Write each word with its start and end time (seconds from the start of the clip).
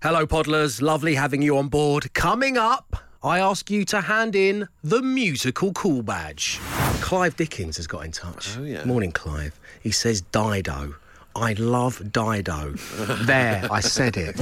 Hello, 0.00 0.24
Podlers. 0.28 0.80
Lovely 0.80 1.16
having 1.16 1.42
you 1.42 1.58
on 1.58 1.66
board. 1.66 2.14
Coming 2.14 2.56
up, 2.56 2.98
I 3.20 3.40
ask 3.40 3.68
you 3.68 3.84
to 3.86 4.02
hand 4.02 4.36
in 4.36 4.68
the 4.84 5.02
musical 5.02 5.72
cool 5.72 6.02
badge. 6.02 6.60
Clive 7.00 7.34
Dickens 7.34 7.78
has 7.78 7.88
got 7.88 8.04
in 8.04 8.12
touch. 8.12 8.56
Oh, 8.56 8.62
yeah. 8.62 8.84
Morning, 8.84 9.10
Clive. 9.10 9.58
He 9.82 9.90
says 9.90 10.20
Dido. 10.20 10.94
I 11.34 11.54
love 11.54 12.00
Dido. 12.12 12.74
there, 13.24 13.66
I 13.72 13.80
said 13.80 14.16
it. 14.16 14.40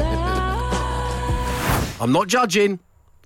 I'm 2.02 2.12
not 2.12 2.28
judging. 2.28 2.78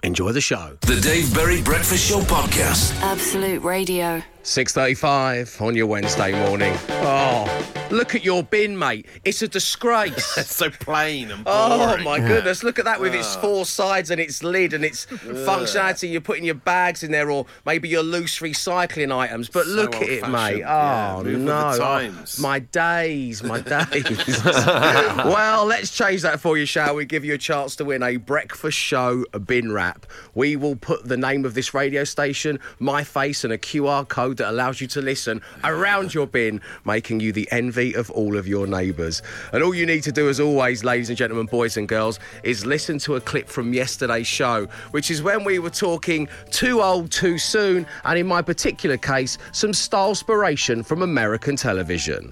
Enjoy 0.04 0.30
the 0.30 0.40
show. 0.40 0.78
The 0.82 1.00
Dave 1.00 1.34
Berry 1.34 1.60
Breakfast 1.62 2.08
Show 2.08 2.20
Podcast. 2.20 2.94
Absolute 3.02 3.64
Radio. 3.64 4.22
6.35 4.42 5.60
on 5.60 5.76
your 5.76 5.86
Wednesday 5.86 6.32
morning. 6.32 6.72
Oh, 6.88 7.86
look 7.90 8.14
at 8.14 8.24
your 8.24 8.42
bin, 8.42 8.78
mate. 8.78 9.04
It's 9.22 9.42
a 9.42 9.48
disgrace. 9.48 10.38
It's 10.38 10.54
so 10.56 10.70
plain 10.70 11.30
and 11.30 11.42
oh, 11.44 11.68
boring. 11.68 11.82
Oh 11.82 11.86
boring. 11.88 12.04
my 12.04 12.18
goodness! 12.26 12.62
Look 12.62 12.78
at 12.78 12.86
that 12.86 13.00
with 13.00 13.14
its 13.14 13.36
ah. 13.36 13.40
four 13.42 13.66
sides 13.66 14.10
and 14.10 14.18
its 14.18 14.42
lid 14.42 14.72
and 14.72 14.82
its 14.82 15.04
functionality. 15.06 16.10
You're 16.10 16.22
putting 16.22 16.44
your 16.44 16.54
bags 16.54 17.02
in 17.02 17.12
there, 17.12 17.30
or 17.30 17.44
maybe 17.66 17.90
your 17.90 18.02
loose 18.02 18.38
recycling 18.38 19.14
items. 19.14 19.50
But 19.50 19.66
So 19.66 19.72
look 19.72 19.96
at 19.96 20.08
it, 20.08 20.22
mate. 20.22 20.62
old-fashioned. 20.62 20.64
Oh, 20.64 20.68
yeah, 20.68 21.16
Oh 21.16 21.22
no! 21.22 21.76
the 21.76 21.84
Oh, 21.84 22.24
my 22.40 22.60
days, 22.60 23.42
my 23.42 23.60
days. 23.60 24.42
well, 24.44 25.66
let's 25.66 25.90
change 25.90 26.22
that 26.22 26.40
for 26.40 26.56
you, 26.56 26.64
shall 26.64 26.94
we? 26.94 27.04
Give 27.04 27.26
you 27.26 27.34
a 27.34 27.38
chance 27.38 27.76
to 27.76 27.84
win 27.84 28.02
a 28.02 28.16
breakfast 28.16 28.78
show 28.78 29.24
bin 29.44 29.70
wrap. 29.70 30.06
We 30.34 30.56
will 30.56 30.76
put 30.76 31.04
the 31.04 31.18
name 31.18 31.44
of 31.44 31.52
this 31.52 31.74
radio 31.74 32.04
station, 32.04 32.58
my 32.78 33.04
face, 33.04 33.44
and 33.44 33.52
a 33.52 33.58
QR 33.58 34.08
code 34.08 34.29
that 34.34 34.50
allows 34.50 34.80
you 34.80 34.86
to 34.88 35.02
listen 35.02 35.42
around 35.64 36.14
your 36.14 36.26
bin, 36.26 36.60
making 36.84 37.20
you 37.20 37.32
the 37.32 37.48
envy 37.50 37.94
of 37.94 38.10
all 38.10 38.36
of 38.36 38.46
your 38.46 38.66
neighbours. 38.66 39.22
And 39.52 39.62
all 39.62 39.74
you 39.74 39.86
need 39.86 40.02
to 40.04 40.12
do, 40.12 40.28
as 40.28 40.38
always, 40.40 40.84
ladies 40.84 41.08
and 41.08 41.18
gentlemen, 41.18 41.46
boys 41.46 41.76
and 41.76 41.88
girls, 41.88 42.20
is 42.42 42.64
listen 42.64 42.98
to 43.00 43.16
a 43.16 43.20
clip 43.20 43.48
from 43.48 43.72
yesterday's 43.72 44.26
show, 44.26 44.66
which 44.92 45.10
is 45.10 45.22
when 45.22 45.44
we 45.44 45.58
were 45.58 45.70
talking 45.70 46.28
too 46.50 46.80
old 46.80 47.10
too 47.10 47.36
soon, 47.36 47.86
and 48.04 48.18
in 48.18 48.26
my 48.26 48.42
particular 48.42 48.96
case, 48.96 49.38
some 49.52 49.72
style 49.72 50.14
inspiration 50.20 50.82
from 50.82 51.02
American 51.02 51.56
television. 51.56 52.30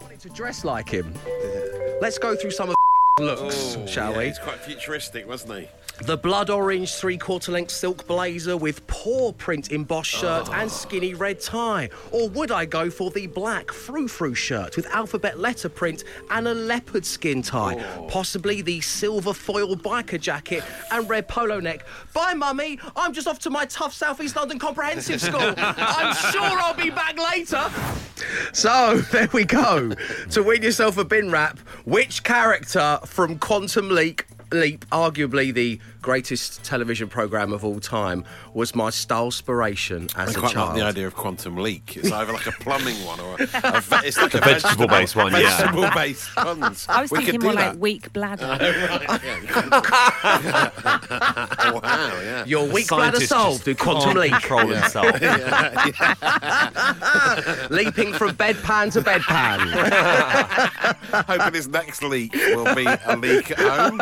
Wanted 0.00 0.18
to 0.20 0.28
dress 0.30 0.64
like 0.64 0.88
him. 0.88 1.14
Let's 2.00 2.18
go 2.18 2.34
through 2.34 2.50
some 2.50 2.70
of 2.70 2.74
looks, 3.20 3.76
Oh, 3.78 3.86
shall 3.86 4.10
yeah, 4.10 4.18
we? 4.18 4.24
He's 4.26 4.38
quite 4.40 4.58
futuristic, 4.58 5.28
wasn't 5.28 5.60
he? 5.60 5.68
The 6.02 6.16
blood 6.16 6.50
orange 6.50 6.94
three 6.94 7.16
quarter 7.16 7.52
length 7.52 7.70
silk 7.70 8.04
blazer 8.08 8.56
with 8.56 8.84
paw 8.88 9.30
print 9.30 9.70
embossed 9.70 10.10
shirt 10.10 10.48
and 10.48 10.64
oh. 10.64 10.68
skinny 10.68 11.14
red 11.14 11.38
tie. 11.40 11.88
Or 12.10 12.28
would 12.30 12.50
I 12.50 12.64
go 12.64 12.90
for 12.90 13.10
the 13.12 13.28
black 13.28 13.70
frou 13.70 14.08
frou 14.08 14.34
shirt 14.34 14.74
with 14.76 14.86
alphabet 14.86 15.38
letter 15.38 15.68
print 15.68 16.02
and 16.30 16.48
a 16.48 16.54
leopard 16.54 17.06
skin 17.06 17.42
tie? 17.42 17.76
Oh. 17.96 18.08
Possibly 18.10 18.60
the 18.60 18.80
silver 18.80 19.32
foil 19.32 19.76
biker 19.76 20.20
jacket 20.20 20.64
and 20.90 21.08
red 21.08 21.28
polo 21.28 21.60
neck. 21.60 21.86
Bye, 22.12 22.34
mummy. 22.34 22.80
I'm 22.96 23.12
just 23.12 23.28
off 23.28 23.38
to 23.40 23.50
my 23.50 23.64
tough 23.64 23.94
Southeast 23.94 24.34
London 24.34 24.58
Comprehensive 24.58 25.20
School. 25.20 25.54
I'm 25.56 26.14
sure 26.32 26.42
I'll 26.42 26.74
be 26.74 26.90
back 26.90 27.16
later. 27.18 27.70
So 28.52 28.96
there 29.12 29.28
we 29.32 29.44
go. 29.44 29.92
to 30.30 30.42
win 30.42 30.62
yourself 30.62 30.98
a 30.98 31.04
bin 31.04 31.30
wrap, 31.30 31.60
which 31.84 32.24
character 32.24 32.98
from 33.04 33.38
Quantum 33.38 33.90
Leap, 33.90 34.22
Leap, 34.54 34.88
arguably 34.90 35.52
the 35.52 35.80
greatest 36.04 36.62
television 36.62 37.08
program 37.08 37.50
of 37.50 37.64
all 37.64 37.80
time, 37.80 38.26
was 38.52 38.74
my 38.74 38.90
style 38.90 39.24
inspiration 39.24 40.06
I 40.14 40.24
as 40.24 40.36
a 40.36 40.40
quite 40.40 40.52
child? 40.52 40.68
like 40.68 40.76
the 40.78 40.84
idea 40.84 41.06
of 41.06 41.14
quantum 41.14 41.56
leak. 41.56 41.96
It's 41.96 42.12
either 42.12 42.30
like 42.30 42.46
a 42.46 42.52
plumbing 42.52 43.02
one 43.06 43.20
or 43.20 43.36
a, 43.40 43.44
a 43.44 43.80
ve- 43.80 44.06
it's 44.06 44.18
like 44.18 44.34
a, 44.34 44.40
vegetable-based 44.40 45.16
one, 45.16 45.32
yeah. 45.32 45.56
Vegetable-based 45.56 46.36
ones. 46.36 46.86
I 46.90 47.00
was 47.00 47.10
we 47.10 47.24
thinking 47.24 47.40
more 47.40 47.52
do 47.52 47.58
like 47.58 47.72
that. 47.72 47.80
weak 47.80 48.12
bladder. 48.12 48.44
Oh, 49.56 49.82
oh, 51.58 51.80
wow, 51.82 52.20
yeah. 52.22 52.44
Your 52.44 52.68
weak 52.68 52.88
bladder 52.88 53.16
Scientist 53.16 53.28
solved 53.28 53.54
just 53.54 53.64
through 53.64 53.76
quantum 53.76 54.12
can't 54.12 54.18
leap. 54.18 54.32
Control 54.32 54.66
himself. 54.68 55.06
Leaping 57.70 58.12
from 58.12 58.36
bedpan 58.36 58.92
to 58.92 59.00
bedpan. 59.00 59.58
Hoping 61.26 61.54
his 61.54 61.68
next 61.68 62.02
leak 62.02 62.34
will 62.34 62.74
be 62.74 62.84
a 62.84 63.16
leak 63.16 63.52
at 63.52 63.58
home. 63.58 63.98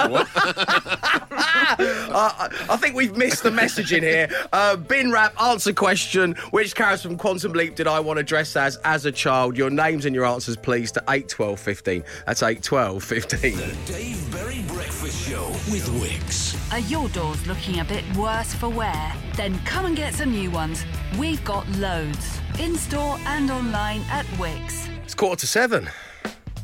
What? 2.13 2.35
Uh, 2.39 2.49
I 2.71 2.77
think 2.77 2.95
we've 2.95 3.17
missed 3.17 3.43
the 3.43 3.51
messaging 3.51 4.03
here. 4.03 4.29
Uh, 4.53 4.77
bin 4.77 5.11
wrap, 5.11 5.41
answer 5.41 5.73
question. 5.73 6.35
Which 6.51 6.75
character 6.75 7.09
from 7.09 7.17
Quantum 7.17 7.53
Leap 7.53 7.75
did 7.75 7.87
I 7.87 8.01
want 8.01 8.19
to 8.19 8.23
dress 8.23 8.55
as 8.57 8.77
as 8.79 9.07
a 9.07 9.13
child? 9.13 9.57
Your 9.57 9.71
names 9.71 10.05
and 10.05 10.15
your 10.15 10.25
answers, 10.25 10.57
please, 10.57 10.93
to 10.93 11.05
8, 11.09 11.29
12, 11.29 11.59
15. 11.59 12.05
That's 12.27 12.43
8, 12.43 12.63
12, 12.63 13.03
15. 13.03 13.57
Dave 13.87 14.33
Berry 14.33 14.63
Breakfast 14.69 15.29
Show 15.29 15.47
with 15.71 15.87
Wickes. 16.01 16.73
Are 16.73 16.81
your 16.81 17.09
doors 17.11 17.47
looking 17.47 17.81
a 17.81 17.85
bit 17.85 18.05
worse 18.17 18.55
for 18.55 18.69
wear? 18.69 19.13
Then 19.37 19.59
come 19.61 19.87
and 19.87 19.97
get 19.97 20.15
some 20.15 20.31
new 20.31 20.51
ones. 20.51 20.85
We've 21.19 21.43
got 21.45 21.69
loads. 21.73 22.41
In 22.59 22.77
store 22.77 23.17
and 23.27 23.51
online 23.51 24.03
at 24.11 24.27
Wickes. 24.37 24.89
It's 25.05 25.15
quarter 25.15 25.41
to 25.41 25.47
seven 25.47 25.89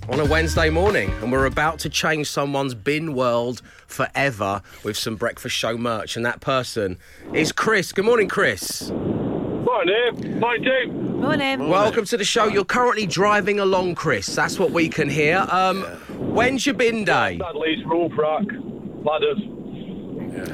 on 0.09 0.21
a 0.21 0.25
Wednesday 0.25 0.71
morning, 0.71 1.11
and 1.23 1.31
we're 1.31 1.45
about 1.45 1.79
to 1.81 1.91
change 1.91 2.31
someone's 2.31 2.75
bin 2.75 3.13
world 3.15 3.61
forever 3.87 4.63
with 4.83 4.97
some 4.97 5.17
breakfast 5.17 5.55
show 5.55 5.77
merch. 5.77 6.17
And 6.17 6.25
that 6.25 6.41
person 6.41 6.99
is 7.35 7.53
Chris. 7.53 7.93
Good 7.93 8.07
morning, 8.07 8.27
Chris. 8.27 8.91
Morning, 8.91 10.41
morning, 10.41 10.63
Dave. 10.63 10.93
Morning. 10.95 11.69
Welcome 11.69 12.07
to 12.07 12.17
the 12.17 12.25
show. 12.25 12.47
You're 12.47 12.65
currently 12.65 13.07
driving 13.07 13.61
along, 13.61 13.97
Chris. 13.97 14.35
That's 14.35 14.59
what 14.59 14.71
we 14.71 14.89
can 14.89 15.11
hear. 15.11 15.47
Um, 15.51 15.83
when's 16.19 16.65
your 16.65 16.75
bin 16.75 17.05
day? 17.05 17.37
Dudley's 17.39 17.85
roof 17.85 18.13
rack, 18.17 18.47
ladders. 19.05 19.39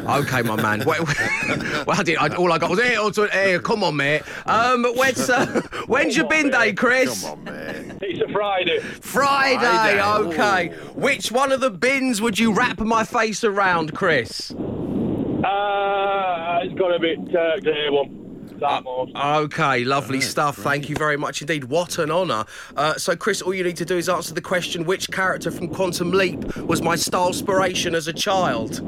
Okay, 0.07 0.43
my 0.43 0.57
man. 0.57 0.85
Wait, 0.85 1.01
well, 1.87 1.99
I 1.99 2.03
did. 2.03 2.19
I, 2.19 2.29
all 2.35 2.53
I 2.53 2.59
got 2.59 2.71
was 2.71 2.83
here. 2.83 2.99
Also, 2.99 3.29
here. 3.29 3.61
Come 3.61 3.85
on, 3.85 3.97
mate. 3.97 4.23
Um, 4.47 4.85
when's 4.97 5.31
uh, 5.31 5.63
when's 5.87 6.17
your 6.17 6.29
bin 6.29 6.51
day, 6.51 6.73
Chris? 6.73 7.23
Come 7.23 7.39
on, 7.39 7.45
man. 7.45 7.94
It's 8.15 8.31
a 8.31 8.33
Friday. 8.33 8.79
Friday. 8.79 9.59
Friday. 9.59 10.01
Okay. 10.01 10.69
Which 10.95 11.33
one 11.33 11.51
of 11.51 11.61
the 11.61 11.71
bins 11.71 12.23
would 12.23 12.39
you 12.39 12.55
wrap 12.55 12.79
my 12.79 13.03
face 13.03 13.43
around, 13.43 13.93
Chris? 13.93 14.53
Uh, 14.53 16.61
it's 16.63 16.79
got 16.79 16.95
a 16.95 17.01
bit 17.01 17.19
uh, 17.35 17.59
day 17.59 17.91
one. 17.91 18.21
That 18.61 18.85
most. 18.85 19.17
Okay, 19.17 19.85
lovely 19.85 20.21
stuff. 20.21 20.57
Thank 20.57 20.89
you 20.89 20.95
very 20.95 21.17
much 21.17 21.41
indeed. 21.41 21.65
What 21.65 21.99
an 21.99 22.13
honour. 22.13 22.45
Uh, 22.77 22.95
so, 22.95 23.17
Chris, 23.17 23.43
all 23.43 23.53
you 23.53 23.65
need 23.65 23.77
to 23.79 23.85
do 23.85 23.99
is 23.99 24.09
answer 24.09 24.33
the 24.33 24.41
question 24.41 24.85
which 24.85 25.11
character 25.11 25.51
from 25.51 25.67
Quantum 25.69 26.13
Leap 26.13 26.57
was 26.59 26.81
my 26.81 26.95
style 26.95 27.27
inspiration 27.27 27.97
as 27.97 28.07
a 28.07 28.13
child? 28.13 28.81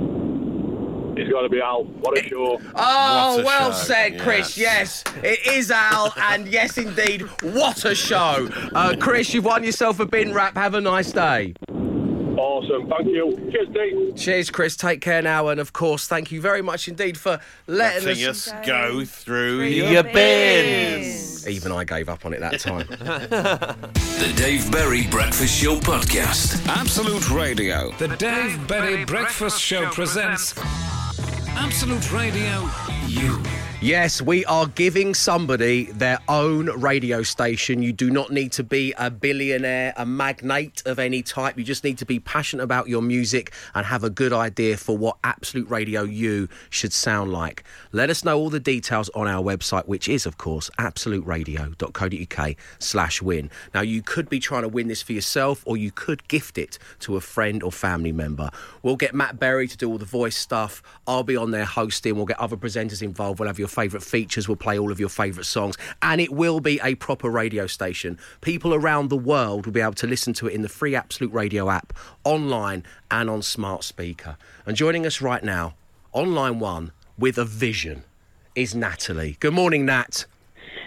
It's 1.17 1.31
got 1.33 1.43
to 1.43 1.49
be 1.49 1.61
Al. 1.61 1.85
What 1.85 2.19
a 2.19 2.23
show. 2.29 2.61
Oh, 2.75 3.41
a 3.41 3.45
well 3.45 3.73
show. 3.73 3.79
said, 3.79 4.21
Chris. 4.21 4.57
Yes. 4.59 5.03
it 5.23 5.47
is 5.47 5.71
Al, 5.71 6.13
and 6.17 6.47
yes, 6.47 6.77
indeed, 6.79 7.23
what 7.43 7.85
a 7.85 7.95
show. 7.95 8.49
Uh, 8.75 8.95
Chris, 9.01 9.33
you've 9.33 9.45
won 9.47 9.65
yourself 9.65 9.99
a 10.01 10.07
bin 10.07 10.35
wrap. 10.35 10.55
Have 10.57 10.75
a 10.75 10.81
nice 10.81 11.13
day. 11.13 11.55
Awesome. 12.39 12.87
Thank 12.91 13.07
you. 13.07 13.35
Cheers, 13.51 13.69
Dave. 13.73 14.17
Cheers, 14.17 14.51
Chris. 14.51 14.77
Take 14.77 15.01
care 15.01 15.23
now, 15.23 15.49
and 15.49 15.59
of 15.59 15.73
course, 15.73 16.07
thank 16.07 16.31
you 16.31 16.39
very 16.43 16.61
much 16.61 16.87
indeed 16.87 17.17
for 17.17 17.41
letting 17.67 18.05
Letting 18.09 18.27
us. 18.27 18.49
us 18.49 18.67
go 18.67 19.07
through 19.07 19.63
Your 19.63 19.89
your 19.91 20.03
bins. 20.03 21.49
Even 21.49 21.73
I 21.73 21.85
gave 21.85 22.11
up 22.11 22.27
on 22.27 22.35
it 22.35 22.41
that 22.41 22.61
time. 22.61 22.87
The 22.89 24.33
Dave 24.37 24.71
Berry 24.71 25.07
Breakfast 25.07 25.55
Show 25.59 25.77
Podcast. 25.77 26.67
Absolute 26.69 27.31
Radio. 27.31 27.91
The 27.93 28.09
Dave 28.17 28.67
Berry 28.69 29.05
Breakfast 29.07 29.59
Show 29.61 29.87
presents 29.91 30.53
Absolute 31.57 32.13
Radio 32.13 32.69
You. 33.07 33.66
Yes, 33.83 34.23
we 34.23 34.43
are 34.47 34.67
giving 34.69 35.13
somebody 35.13 35.85
their 35.93 36.19
own 36.29 36.71
radio 36.81 37.23
station. 37.23 37.83
You 37.83 37.93
do 37.93 38.11
not 38.11 38.33
need 38.33 38.51
to 38.53 38.65
be 38.65 38.95
a 38.97 39.11
billionaire, 39.11 39.93
a 39.99 40.07
magnate 40.07 40.83
of 40.87 40.99
any 40.99 41.23
type. 41.23 41.59
You 41.59 41.63
just 41.63 41.85
need 41.85 41.99
to 41.99 42.07
be 42.07 42.19
passionate 42.19 42.63
about 42.63 42.89
your 42.89 43.03
music 43.03 43.53
and 43.75 43.85
have 43.85 44.03
a 44.03 44.09
good 44.09 44.33
idea 44.33 44.79
for 44.79 44.97
what 44.97 45.19
Absolute 45.25 45.69
Radio 45.69 46.05
You 46.05 46.49
should 46.71 46.95
sound 46.95 47.33
like. 47.33 47.65
Let 47.93 48.09
us 48.09 48.25
know 48.25 48.39
all 48.39 48.49
the 48.49 48.59
details 48.59 49.11
on 49.11 49.29
our 49.29 49.43
website, 49.43 49.87
which 49.87 50.09
is, 50.09 50.25
of 50.25 50.39
course, 50.39 50.71
absoluteradio.co.uk 50.79 52.57
slash 52.79 53.21
win. 53.21 53.51
Now, 53.75 53.83
you 53.83 54.01
could 54.01 54.31
be 54.31 54.41
trying 54.41 54.63
to 54.63 54.69
win 54.69 54.89
this 54.89 55.03
for 55.03 55.13
yourself 55.13 55.63
or 55.67 55.77
you 55.77 55.93
could 55.93 56.27
gift 56.29 56.57
it 56.57 56.79
to 57.01 57.17
a 57.17 57.21
friend 57.21 57.63
or 57.63 57.71
family 57.71 58.13
member. 58.13 58.49
We'll 58.83 58.97
get 58.97 59.15
Matt 59.15 59.39
Berry 59.39 59.69
to 59.69 59.77
do 59.77 59.91
all 59.91 59.99
the 59.99 60.07
voice 60.07 60.37
stuff. 60.37 60.83
I'll 61.07 61.25
be 61.25 61.37
on 61.37 61.51
there 61.51 61.67
hosting. 61.67 62.17
We'll 62.17 62.25
get 62.25 62.41
other 62.41 62.57
presenters 62.57 63.03
involved. 63.03 63.39
We'll 63.39 63.49
have 63.49 63.59
your 63.59 63.69
favourite 63.77 64.03
features. 64.03 64.49
We'll 64.49 64.57
play 64.57 64.79
all 64.79 64.91
of 64.91 64.99
your 64.99 65.11
favourite 65.11 65.45
songs. 65.45 65.77
And 66.01 66.19
it 66.21 66.33
will 66.33 66.61
be 66.61 66.81
a 66.83 66.95
proper 66.95 67.29
radio 67.31 67.67
station. 67.67 68.19
People 68.41 68.73
around 68.73 69.11
the 69.11 69.17
world 69.17 69.67
will 69.67 69.73
be 69.73 69.83
able 69.83 69.93
to 69.95 70.07
listen 70.07 70.33
to 70.35 70.47
it 70.49 70.55
in 70.55 70.63
the 70.63 70.69
free 70.69 70.95
Absolute 70.95 71.33
Radio 71.33 71.69
app, 71.69 71.93
online 72.25 72.83
and 73.11 73.29
on 73.29 73.43
smart 73.43 73.85
speaker. 73.85 74.39
And 74.65 74.77
joining 74.77 75.05
us 75.05 75.21
right 75.21 75.45
now, 75.45 75.75
online 76.13 76.59
one, 76.59 76.93
with 77.19 77.37
a 77.37 77.45
vision, 77.45 78.05
is 78.55 78.75
Natalie. 78.75 79.37
Good 79.41 79.53
morning, 79.53 79.85
Nat. 79.85 80.25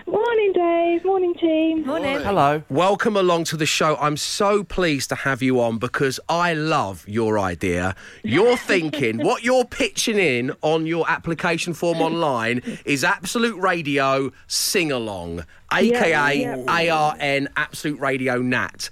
Morning, 0.10 0.54
Dave. 0.54 1.06
Morning, 1.06 1.36
team. 1.36 1.86
Morning. 1.86 2.20
Hello. 2.22 2.64
Welcome 2.68 3.16
along 3.16 3.44
to 3.46 3.58
the 3.58 3.68
show. 3.68 3.96
I'm 3.98 4.18
so 4.18 4.64
pleased 4.64 5.10
to 5.10 5.16
have 5.16 5.44
you 5.44 5.62
on 5.62 5.78
because 5.78 6.20
I 6.28 6.56
love 6.56 7.08
your 7.08 7.38
idea. 7.38 7.96
You're 8.24 8.58
thinking 8.72 9.20
what 9.20 9.44
you're 9.44 9.66
pitching 9.66 10.18
in 10.18 10.52
on 10.64 10.88
your 10.88 11.08
application 11.08 11.76
form 11.76 12.02
online 12.02 12.80
is 12.86 13.04
Absolute 13.04 13.56
Radio 13.58 14.32
Sing 14.48 14.92
Along, 14.92 15.46
aka 15.72 16.34
yeah. 16.34 16.56
ARN 16.68 17.48
Absolute 17.56 18.00
Radio 18.00 18.42
Nat. 18.42 18.90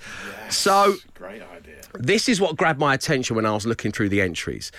So 0.50 0.98
Great 1.16 1.42
idea. 1.42 1.82
this 1.96 2.30
is 2.30 2.40
what 2.40 2.58
grabbed 2.58 2.80
my 2.80 2.94
attention 2.94 3.36
when 3.36 3.48
I 3.48 3.54
was 3.54 3.66
looking 3.66 3.92
through 3.92 4.10
the 4.10 4.22
entries. 4.22 4.72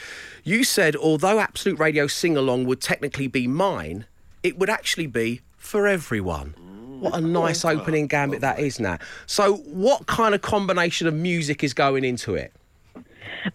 You 0.44 0.62
said 0.62 0.94
although 0.94 1.40
Absolute 1.40 1.81
Radio 1.81 2.06
Sing 2.06 2.37
Along 2.37 2.64
would 2.67 2.81
technically 2.81 3.26
be 3.26 3.49
mine, 3.49 4.06
it 4.44 4.56
would 4.56 4.70
actually 4.70 5.08
be 5.08 5.40
for 5.59 5.87
everyone. 5.87 6.55
What 7.01 7.15
a 7.15 7.21
nice 7.21 7.65
opening 7.65 8.07
gambit 8.09 8.41
that 8.41 8.59
is, 8.59 8.81
Nat. 8.81 9.01
So, 9.27 9.57
what 9.57 10.07
kind 10.07 10.35
of 10.35 10.43
combination 10.43 11.07
of 11.07 11.15
music 11.15 11.63
is 11.63 11.73
going 11.73 12.05
into 12.05 12.35
it? 12.35 12.53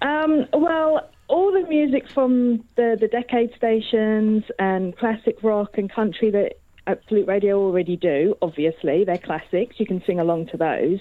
Um, 0.01 0.45
well, 0.53 1.09
all 1.27 1.51
the 1.51 1.67
music 1.67 2.09
from 2.09 2.63
the, 2.75 2.97
the 2.99 3.07
decade 3.07 3.53
stations 3.55 4.43
and 4.59 4.95
classic 4.97 5.37
rock 5.43 5.77
and 5.77 5.91
country 5.91 6.29
that 6.31 6.53
Absolute 6.85 7.27
Radio 7.27 7.59
already 7.59 7.95
do, 7.95 8.35
obviously. 8.41 9.03
They're 9.03 9.17
classics. 9.17 9.79
You 9.79 9.85
can 9.85 10.03
sing 10.05 10.19
along 10.19 10.47
to 10.47 10.57
those. 10.57 10.99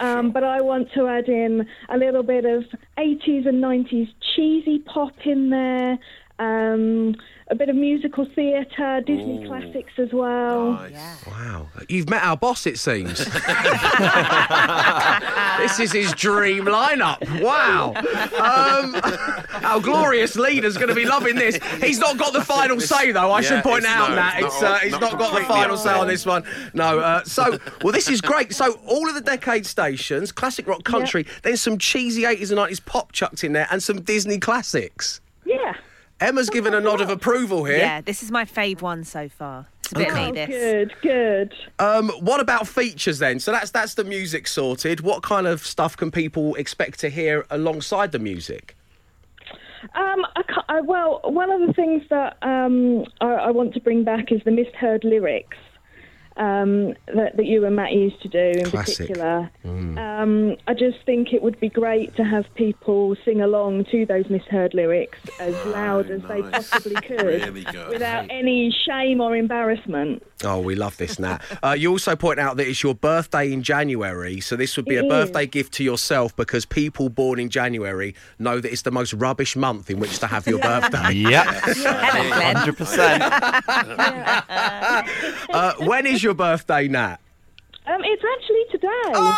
um, 0.00 0.30
But 0.30 0.44
I 0.44 0.60
want 0.60 0.92
to 0.94 1.06
add 1.08 1.28
in 1.28 1.66
a 1.88 1.96
little 1.96 2.22
bit 2.22 2.44
of 2.44 2.64
80s 2.96 3.46
and 3.46 3.62
90s 3.62 4.08
cheesy 4.34 4.78
pop 4.80 5.14
in 5.26 5.50
there. 5.50 5.98
Um, 6.38 7.16
a 7.50 7.54
bit 7.54 7.68
of 7.70 7.76
musical 7.76 8.26
theatre, 8.34 9.00
Disney 9.06 9.46
classics 9.46 9.92
as 9.98 10.12
well. 10.12 10.72
Wow. 11.26 11.68
You've 11.88 12.08
met 12.10 12.22
our 12.22 12.36
boss, 12.36 12.66
it 12.66 12.78
seems. 12.78 13.18
this 15.58 15.80
is 15.80 15.92
his 15.92 16.12
dream 16.12 16.66
lineup. 16.66 17.18
Wow. 17.42 17.94
Um, 18.38 18.94
our 19.64 19.80
glorious 19.80 20.36
leader's 20.36 20.76
going 20.76 20.88
to 20.90 20.94
be 20.94 21.04
loving 21.06 21.36
this. 21.36 21.58
He's 21.82 21.98
not 21.98 22.18
got 22.18 22.32
the 22.32 22.44
final 22.44 22.80
say, 22.80 23.12
though. 23.12 23.30
I 23.30 23.40
Yeah, 23.40 23.48
should 23.48 23.62
point 23.64 23.84
out, 23.86 24.10
no, 24.10 24.16
Nat. 24.16 24.34
it's 24.40 24.46
It's, 24.46 24.60
not- 24.62 24.70
uh, 24.70 24.78
he's 24.80 24.92
not 24.92 25.00
not 25.00 25.18
got 25.18 25.34
the 25.38 25.44
final 25.46 25.76
say 25.76 25.92
on 25.92 26.06
this 26.06 26.26
one. 26.26 26.44
No. 26.74 26.98
Uh, 27.00 27.24
so, 27.24 27.58
well, 27.82 27.92
this 27.92 28.08
is 28.08 28.20
great. 28.20 28.52
So, 28.52 28.78
all 28.86 29.08
of 29.08 29.14
the 29.14 29.20
decade 29.22 29.64
stations, 29.66 30.32
classic 30.32 30.66
rock 30.66 30.84
country, 30.84 31.26
then 31.42 31.56
some 31.56 31.78
cheesy 31.78 32.22
80s 32.22 32.50
and 32.50 32.58
90s 32.58 32.84
pop 32.84 33.12
chucked 33.12 33.42
in 33.42 33.52
there, 33.54 33.66
and 33.70 33.82
some 33.82 34.02
Disney 34.02 34.38
classics. 34.38 35.20
Yeah. 35.46 35.74
Emma's 36.20 36.50
given 36.50 36.74
a 36.74 36.80
nod 36.80 37.00
of 37.00 37.10
approval 37.10 37.64
here. 37.64 37.78
Yeah, 37.78 38.00
this 38.00 38.22
is 38.22 38.30
my 38.30 38.44
fave 38.44 38.82
one 38.82 39.04
so 39.04 39.28
far. 39.28 39.66
It's 39.84 39.92
a 39.92 39.94
bit 39.96 40.08
Okay. 40.10 40.24
me, 40.24 40.28
Oh, 40.28 40.32
this. 40.46 40.48
good, 40.48 40.94
good. 41.02 41.54
Um, 41.78 42.10
what 42.20 42.40
about 42.40 42.66
features 42.68 43.18
then? 43.20 43.38
So 43.40 43.52
that's 43.52 43.70
that's 43.70 43.94
the 43.94 44.04
music 44.04 44.46
sorted. 44.48 45.00
What 45.00 45.22
kind 45.22 45.46
of 45.46 45.64
stuff 45.64 45.96
can 45.96 46.10
people 46.10 46.54
expect 46.56 46.98
to 47.00 47.08
hear 47.08 47.46
alongside 47.50 48.12
the 48.12 48.18
music? 48.18 48.76
Um, 49.94 50.26
I 50.36 50.42
I, 50.68 50.80
well, 50.80 51.20
one 51.24 51.50
of 51.50 51.66
the 51.66 51.72
things 51.72 52.02
that 52.10 52.36
um, 52.42 53.04
I, 53.20 53.26
I 53.26 53.50
want 53.50 53.72
to 53.74 53.80
bring 53.80 54.02
back 54.04 54.32
is 54.32 54.42
the 54.44 54.50
misheard 54.50 55.04
lyrics 55.04 55.56
um, 56.38 56.94
that, 57.14 57.36
that 57.36 57.44
you 57.46 57.64
and 57.66 57.74
Matt 57.76 57.92
used 57.92 58.20
to 58.22 58.28
do 58.28 58.58
in 58.60 58.64
Classic. 58.70 58.96
particular. 59.08 59.50
Um, 59.64 60.56
I 60.66 60.74
just 60.74 60.98
think 61.04 61.32
it 61.32 61.42
would 61.42 61.58
be 61.60 61.68
great 61.68 62.14
to 62.16 62.24
have 62.24 62.44
people 62.54 63.16
sing 63.24 63.40
along 63.40 63.84
to 63.86 64.06
those 64.06 64.28
misheard 64.30 64.72
lyrics 64.74 65.18
as 65.40 65.54
loud 65.66 66.10
as 66.10 66.22
they 66.22 66.42
possibly 66.42 66.94
could 67.06 67.22
Really 67.22 67.64
without 67.88 68.26
any 68.30 68.74
shame 68.86 69.20
or 69.20 69.36
embarrassment. 69.36 70.22
Oh, 70.44 70.60
we 70.60 70.74
love 70.76 70.96
this, 70.96 71.18
Nat. 71.18 71.42
Uh, 71.60 71.72
you 71.72 71.90
also 71.90 72.14
point 72.14 72.38
out 72.38 72.56
that 72.56 72.68
it's 72.68 72.82
your 72.84 72.94
birthday 72.94 73.52
in 73.52 73.62
January, 73.64 74.38
so 74.40 74.54
this 74.54 74.76
would 74.76 74.86
be 74.86 74.94
a 74.94 75.00
It 75.02 75.06
is. 75.06 75.10
birthday 75.10 75.44
gift 75.46 75.72
to 75.74 75.82
yourself 75.84 76.34
because 76.36 76.64
people 76.64 77.08
born 77.08 77.40
in 77.40 77.48
January 77.50 78.14
know 78.38 78.60
that 78.60 78.70
it's 78.72 78.82
the 78.82 78.92
most 78.92 79.12
rubbish 79.12 79.56
month 79.56 79.90
in 79.90 79.98
which 79.98 80.18
to 80.20 80.28
have 80.28 80.46
your 80.46 80.58
birthday. 80.70 81.12
Yep. 81.14 81.46
Hello, 81.46 82.28
Glenn. 82.28 82.56
100%. 82.56 84.38
Uh, 85.50 85.72
when 85.80 86.06
is 86.06 86.22
your 86.22 86.27
birthday, 86.34 86.88
Nat? 86.88 87.18
Um, 87.88 88.02
it's 88.04 88.22
actually 88.36 88.64
today. 88.70 89.12
Oh, 89.14 89.32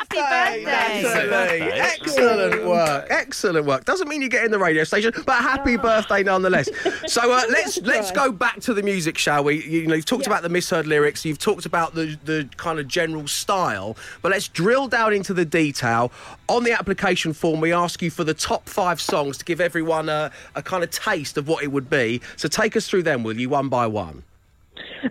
Happy 0.00 0.16
birthday. 0.16 0.64
Excellent, 0.64 1.72
excellent 1.78 2.66
work, 2.66 3.06
excellent 3.10 3.66
work. 3.66 3.84
Doesn't 3.84 4.08
mean 4.08 4.22
you 4.22 4.30
get 4.30 4.44
in 4.46 4.50
the 4.50 4.58
radio 4.58 4.84
station, 4.84 5.12
but 5.26 5.36
happy 5.36 5.76
birthday 5.76 6.22
nonetheless. 6.22 6.70
So 7.06 7.30
uh, 7.30 7.42
let's 7.50 7.78
let's 7.82 8.10
go 8.10 8.32
back 8.32 8.60
to 8.60 8.72
the 8.72 8.82
music, 8.82 9.18
shall 9.18 9.44
we? 9.44 9.62
You 9.62 9.86
know, 9.88 9.94
you've 9.94 10.06
talked 10.06 10.26
about 10.26 10.42
the 10.42 10.48
misheard 10.48 10.86
lyrics, 10.86 11.22
you've 11.24 11.38
talked 11.38 11.66
about 11.66 11.94
the 11.94 12.18
the 12.24 12.48
kind 12.56 12.78
of 12.78 12.88
general 12.88 13.28
style, 13.28 13.94
but 14.22 14.30
let's 14.30 14.48
drill 14.48 14.88
down 14.88 15.12
into 15.12 15.34
the 15.34 15.44
detail. 15.44 16.10
On 16.48 16.64
the 16.64 16.72
application 16.72 17.34
form, 17.34 17.60
we 17.60 17.74
ask 17.74 18.00
you 18.00 18.10
for 18.10 18.24
the 18.24 18.34
top 18.34 18.68
five 18.68 19.02
songs 19.02 19.36
to 19.36 19.44
give 19.44 19.60
everyone 19.60 20.08
a, 20.08 20.32
a 20.54 20.62
kind 20.62 20.82
of 20.82 20.90
taste 20.90 21.36
of 21.36 21.46
what 21.46 21.62
it 21.62 21.68
would 21.68 21.90
be. 21.90 22.22
So 22.36 22.48
take 22.48 22.74
us 22.74 22.88
through 22.88 23.02
them, 23.02 23.22
will 23.22 23.38
you, 23.38 23.50
one 23.50 23.68
by 23.68 23.86
one? 23.86 24.22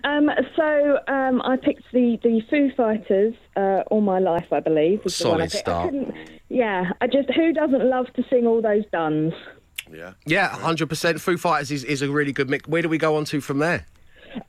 Um, 0.03 0.29
so 0.55 0.99
um, 1.07 1.41
I 1.43 1.57
picked 1.57 1.83
the, 1.91 2.17
the 2.23 2.41
Foo 2.49 2.71
Fighters 2.77 3.33
uh, 3.55 3.83
all 3.91 4.01
my 4.01 4.19
life, 4.19 4.45
I 4.51 4.59
believe. 4.59 5.03
Was 5.03 5.17
the 5.17 5.29
one 5.29 5.41
I 5.41 5.47
Solid 5.47 5.51
picked. 5.51 5.67
I 5.67 5.71
start. 5.71 5.89
couldn't- 5.91 6.15
yeah, 6.49 6.91
I 7.01 7.07
just 7.07 7.29
who 7.35 7.53
doesn't 7.53 7.89
love 7.89 8.07
to 8.15 8.23
sing 8.29 8.47
all 8.47 8.61
those 8.61 8.83
duns? 8.91 9.33
Yeah. 9.91 10.13
Yeah, 10.25 10.47
hundred 10.49 10.89
percent. 10.89 11.21
Foo 11.21 11.37
Fighters 11.37 11.71
is, 11.71 11.83
is 11.83 12.01
a 12.01 12.09
really 12.09 12.31
good 12.31 12.49
mix. 12.49 12.67
Where 12.67 12.81
do 12.81 12.89
we 12.89 12.97
go 12.97 13.15
on 13.17 13.25
to 13.25 13.39
from 13.41 13.59
there? 13.59 13.85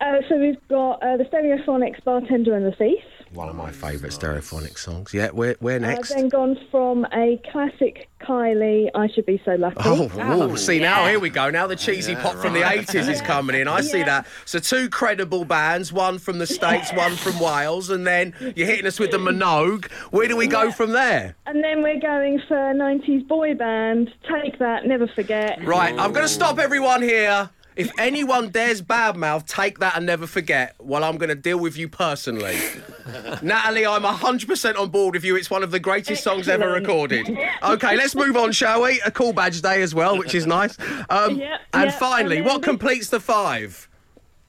Uh, 0.01 0.17
so 0.29 0.39
we've 0.39 0.57
got 0.69 1.03
uh, 1.03 1.17
the 1.17 1.25
Stereophonics 1.25 2.03
"Bartender 2.05 2.55
and 2.55 2.65
the 2.67 2.73
Thief." 2.73 3.03
One 3.33 3.49
of 3.49 3.55
my 3.55 3.71
favourite 3.71 4.13
stereophonic 4.13 4.77
songs. 4.77 5.15
Yeah, 5.15 5.29
where 5.29 5.55
where 5.61 5.77
uh, 5.77 5.81
next? 5.81 6.11
I've 6.11 6.17
then 6.17 6.29
gone 6.31 6.59
from 6.69 7.07
a 7.13 7.41
classic 7.53 8.11
Kylie, 8.21 8.91
"I 8.93 9.09
Should 9.09 9.27
Be 9.27 9.41
So 9.45 9.55
Lucky." 9.55 9.77
Oh, 9.85 10.07
ooh, 10.07 10.11
oh, 10.53 10.57
see 10.57 10.81
now 10.81 11.07
here 11.07 11.21
we 11.21 11.31
go. 11.31 11.49
Now 11.49 11.69
the 11.69 11.77
cheesy 11.77 12.17
pop 12.17 12.35
from 12.37 12.55
the 12.55 12.63
right. 12.63 12.81
eighties 12.81 13.07
is 13.07 13.23
coming 13.23 13.55
in. 13.55 13.69
I 13.69 13.83
see 13.83 14.03
that. 14.03 14.27
So 14.47 14.59
two 14.59 14.89
credible 14.91 15.45
bands, 15.45 15.93
one 15.93 16.19
from 16.19 16.39
the 16.39 16.47
states, 16.47 16.93
one 16.93 17.15
from 17.15 17.39
Wales, 17.39 17.89
and 17.89 18.05
then 18.05 18.35
you're 18.57 18.67
hitting 18.67 18.87
us 18.87 18.99
with 18.99 19.13
the 19.13 19.19
Minogue. 19.19 19.89
Where 20.11 20.27
do 20.27 20.37
we 20.37 20.49
go 20.49 20.73
from 20.73 20.91
there? 20.91 21.37
And 21.47 21.63
then 21.63 21.83
we're 21.83 22.01
going 22.01 22.43
for 22.49 22.57
'90s 22.57 23.29
boy 23.29 23.55
band. 23.55 24.13
Take 24.29 24.59
that, 24.59 24.87
never 24.87 25.07
forget. 25.07 25.65
Right, 25.65 25.97
I'm 25.97 26.13
going 26.13 26.27
to 26.27 26.33
stop 26.33 26.59
everyone 26.59 27.03
here. 27.03 27.49
If 27.77 27.91
anyone 27.99 28.51
dares 28.51 28.83
badmouth, 28.83 29.47
take 29.47 29.79
that 29.79 29.97
and 29.97 30.05
never 30.07 30.27
forget. 30.27 30.75
Well, 30.79 31.03
I'm 31.05 31.17
going 31.19 31.29
to 31.31 31.35
deal 31.35 31.59
with 31.59 31.77
you 31.79 31.89
personally. 31.89 32.59
Natalie, 33.43 33.87
I'm 33.87 34.03
100% 34.03 34.79
on 34.79 34.91
board 34.91 35.15
with 35.15 35.25
you. 35.25 35.37
It's 35.37 35.51
one 35.51 35.63
of 35.63 35.71
the 35.71 35.81
greatest 35.81 36.23
songs 36.25 36.49
ever 36.49 36.69
recorded. 36.71 37.27
Okay, 37.63 37.97
let's 37.97 38.15
move 38.15 38.37
on, 38.37 38.53
shall 38.53 38.83
we? 38.83 39.01
A 39.05 39.11
cool 39.11 39.33
badge 39.33 39.61
day 39.63 39.83
as 39.83 39.95
well, 39.95 40.17
which 40.19 40.35
is 40.35 40.47
nice. 40.47 40.77
Um, 41.11 41.37
Yeah, 41.39 41.59
and 41.75 41.91
yeah, 41.91 41.99
finally, 41.99 42.39
and 42.39 42.47
what 42.47 42.61
this- 42.63 42.65
completes 42.69 43.09
the 43.11 43.21
five? 43.21 43.89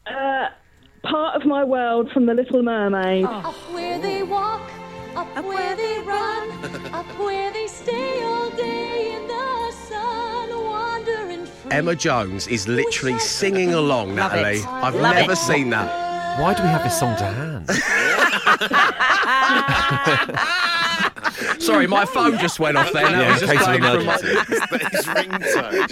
Uh, 0.08 0.48
part 1.04 1.36
of 1.36 1.46
my 1.46 1.64
world 1.64 2.10
from 2.12 2.26
The 2.26 2.34
Little 2.34 2.64
Mermaid. 2.64 3.26
Up 3.26 3.54
where 3.74 4.00
they 4.00 4.24
walk, 4.24 4.70
up, 5.16 5.28
where 5.44 5.76
they 5.76 6.00
run, 6.02 6.52
up 6.94 7.06
where 7.20 7.52
they 7.52 7.68
stay 7.68 8.24
Emma 11.72 11.96
Jones 11.96 12.48
is 12.48 12.68
literally 12.68 13.18
singing 13.20 13.74
along, 13.74 14.16
Love 14.16 14.34
Natalie. 14.34 14.60
it. 14.60 14.68
I've 14.68 14.94
Love 14.96 15.16
never 15.16 15.32
it. 15.34 15.38
seen 15.38 15.70
that. 15.70 16.40
Why 16.40 16.54
do 16.54 16.64
we 16.64 16.70
have 16.70 16.84
this 16.84 17.00
song 17.00 17.16
to 17.18 17.26
hand? 17.26 17.70
Sorry, 21.60 21.88
my 21.88 22.06
phone 22.06 22.38
just 22.40 22.60
went 22.60 22.78
off 22.78 22.92
there. 22.92 23.04
That 23.04 23.12
Yeah, 23.22 23.32
was 23.32 23.40
just 23.42 23.52
case 23.52 23.62
of 23.62 23.68
playing 23.68 23.82
from 23.84 24.06
my- 24.06 24.18
His 24.92 25.06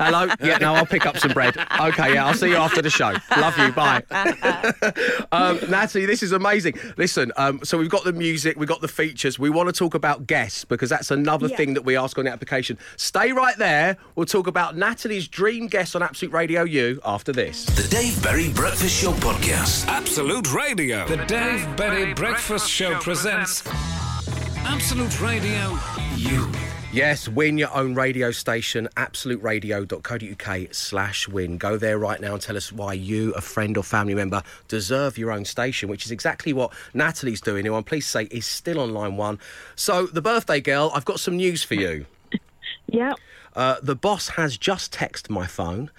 Hello. 0.00 0.28
Yeah, 0.42 0.58
no, 0.58 0.74
I'll 0.74 0.86
pick 0.86 1.06
up 1.06 1.18
some 1.18 1.32
bread. 1.32 1.56
Okay, 1.80 2.14
yeah, 2.14 2.26
I'll 2.26 2.34
see 2.34 2.48
you 2.50 2.56
after 2.56 2.82
the 2.82 2.90
show. 2.90 3.14
Love 3.36 3.58
you. 3.58 3.72
Bye. 3.72 4.02
um, 5.32 5.58
Natalie, 5.68 6.06
this 6.06 6.22
is 6.22 6.32
amazing. 6.32 6.74
Listen, 6.96 7.32
um, 7.36 7.60
so 7.64 7.78
we've 7.78 7.90
got 7.90 8.04
the 8.04 8.12
music, 8.12 8.56
we've 8.58 8.68
got 8.68 8.80
the 8.80 8.88
features. 8.88 9.38
We 9.38 9.50
want 9.50 9.68
to 9.68 9.72
talk 9.72 9.94
about 9.94 10.26
guests 10.26 10.64
because 10.64 10.90
that's 10.90 11.10
another 11.10 11.48
Yeah. 11.48 11.56
thing 11.56 11.74
that 11.74 11.82
we 11.84 11.96
ask 11.96 12.16
on 12.18 12.24
the 12.24 12.30
application. 12.32 12.78
Stay 12.96 13.32
right 13.32 13.56
there. 13.58 13.96
We'll 14.14 14.26
talk 14.26 14.46
about 14.46 14.76
Natalie's 14.76 15.28
dream 15.28 15.66
guest 15.66 15.96
on 15.96 16.02
Absolute 16.02 16.32
Radio 16.32 16.62
You 16.64 17.00
after 17.04 17.32
this. 17.32 17.64
The 17.66 17.88
Dave 17.88 18.22
Berry 18.22 18.48
Breakfast 18.50 19.00
Show 19.02 19.12
Podcast. 19.14 19.86
Absolute 19.88 20.52
Radio. 20.54 21.06
The 21.08 21.16
Dave 21.26 21.76
Berry 21.76 22.14
Breakfast 22.14 22.70
Show 22.70 22.94
presents 23.00 23.63
Absolute 23.66 25.20
Radio 25.20 25.78
You. 26.16 26.50
Yes, 26.92 27.28
win 27.28 27.58
your 27.58 27.74
own 27.74 27.96
radio 27.96 28.30
station, 28.30 28.88
absoluteradio.co.uk 28.96 30.68
slash 30.72 31.26
win. 31.26 31.58
Go 31.58 31.76
there 31.76 31.98
right 31.98 32.20
now 32.20 32.34
and 32.34 32.40
tell 32.40 32.56
us 32.56 32.70
why 32.70 32.92
you, 32.92 33.32
a 33.32 33.40
friend 33.40 33.76
or 33.76 33.82
family 33.82 34.14
member, 34.14 34.44
deserve 34.68 35.18
your 35.18 35.32
own 35.32 35.44
station, 35.44 35.88
which 35.88 36.04
is 36.04 36.12
exactly 36.12 36.52
what 36.52 36.72
Natalie's 36.94 37.40
doing, 37.40 37.66
who 37.66 37.74
I'm 37.74 37.82
pleased 37.82 38.06
to 38.06 38.10
say 38.12 38.24
is 38.30 38.46
still 38.46 38.78
on 38.78 38.94
line 38.94 39.16
one. 39.16 39.40
So, 39.74 40.06
the 40.06 40.22
birthday 40.22 40.60
girl, 40.60 40.92
I've 40.94 41.04
got 41.04 41.18
some 41.18 41.36
news 41.36 41.64
for 41.64 41.74
you. 41.74 42.06
Yeah. 42.86 43.14
Uh, 43.54 43.76
the 43.82 43.94
boss 43.94 44.28
has 44.30 44.56
just 44.56 44.92
texted 44.92 45.30
my 45.30 45.46
phone, 45.46 45.90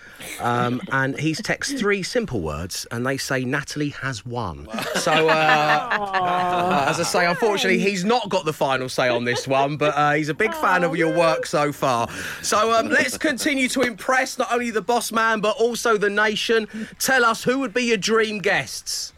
um, 0.41 0.81
and 0.91 1.17
he's 1.19 1.39
texted 1.41 1.79
three 1.79 2.03
simple 2.03 2.41
words, 2.41 2.85
and 2.91 3.05
they 3.05 3.17
say 3.17 3.45
Natalie 3.45 3.89
has 3.89 4.25
won. 4.25 4.67
So, 4.95 5.11
uh, 5.11 5.87
uh, 5.91 6.85
as 6.89 6.99
I 6.99 7.03
say, 7.03 7.25
unfortunately, 7.25 7.79
he's 7.79 8.03
not 8.03 8.29
got 8.29 8.45
the 8.45 8.53
final 8.53 8.89
say 8.89 9.07
on 9.07 9.23
this 9.23 9.47
one, 9.47 9.77
but 9.77 9.95
uh, 9.95 10.13
he's 10.13 10.29
a 10.29 10.33
big 10.33 10.53
fan 10.53 10.83
of 10.83 10.95
your 10.95 11.15
work 11.15 11.45
so 11.45 11.71
far. 11.71 12.09
So, 12.41 12.73
um, 12.73 12.89
let's 12.89 13.17
continue 13.17 13.67
to 13.69 13.81
impress 13.81 14.37
not 14.37 14.51
only 14.51 14.71
the 14.71 14.81
boss 14.81 15.11
man, 15.11 15.39
but 15.39 15.55
also 15.57 15.97
the 15.97 16.09
nation. 16.09 16.67
Tell 16.99 17.23
us 17.23 17.43
who 17.43 17.59
would 17.59 17.73
be 17.73 17.83
your 17.83 17.97
dream 17.97 18.39
guests. 18.39 19.13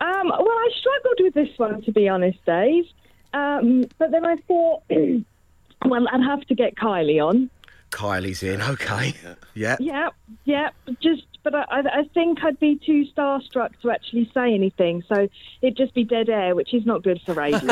Um, 0.00 0.28
well, 0.28 0.48
I 0.48 0.70
struggled 0.78 1.20
with 1.20 1.34
this 1.34 1.58
one, 1.58 1.82
to 1.82 1.92
be 1.92 2.08
honest, 2.08 2.38
Dave. 2.44 2.84
Um, 3.32 3.84
but 3.98 4.10
then 4.10 4.24
I 4.24 4.36
thought, 4.48 4.82
well, 5.84 6.06
I'd 6.12 6.22
have 6.22 6.42
to 6.46 6.54
get 6.54 6.76
Kylie 6.76 7.24
on. 7.24 7.50
Kylie's 7.90 8.42
in, 8.42 8.60
okay. 8.62 9.14
Yeah. 9.54 9.76
Yeah, 9.78 10.10
yeah. 10.44 10.70
Just, 11.00 11.26
but 11.46 11.54
I, 11.54 12.00
I 12.00 12.02
think 12.12 12.42
I'd 12.42 12.58
be 12.58 12.74
too 12.84 13.04
starstruck 13.16 13.70
to 13.82 13.92
actually 13.92 14.28
say 14.34 14.52
anything. 14.52 15.04
So 15.08 15.28
it'd 15.62 15.76
just 15.76 15.94
be 15.94 16.02
dead 16.02 16.28
air, 16.28 16.56
which 16.56 16.74
is 16.74 16.84
not 16.84 17.04
good 17.04 17.20
for 17.24 17.34
radio. 17.34 17.58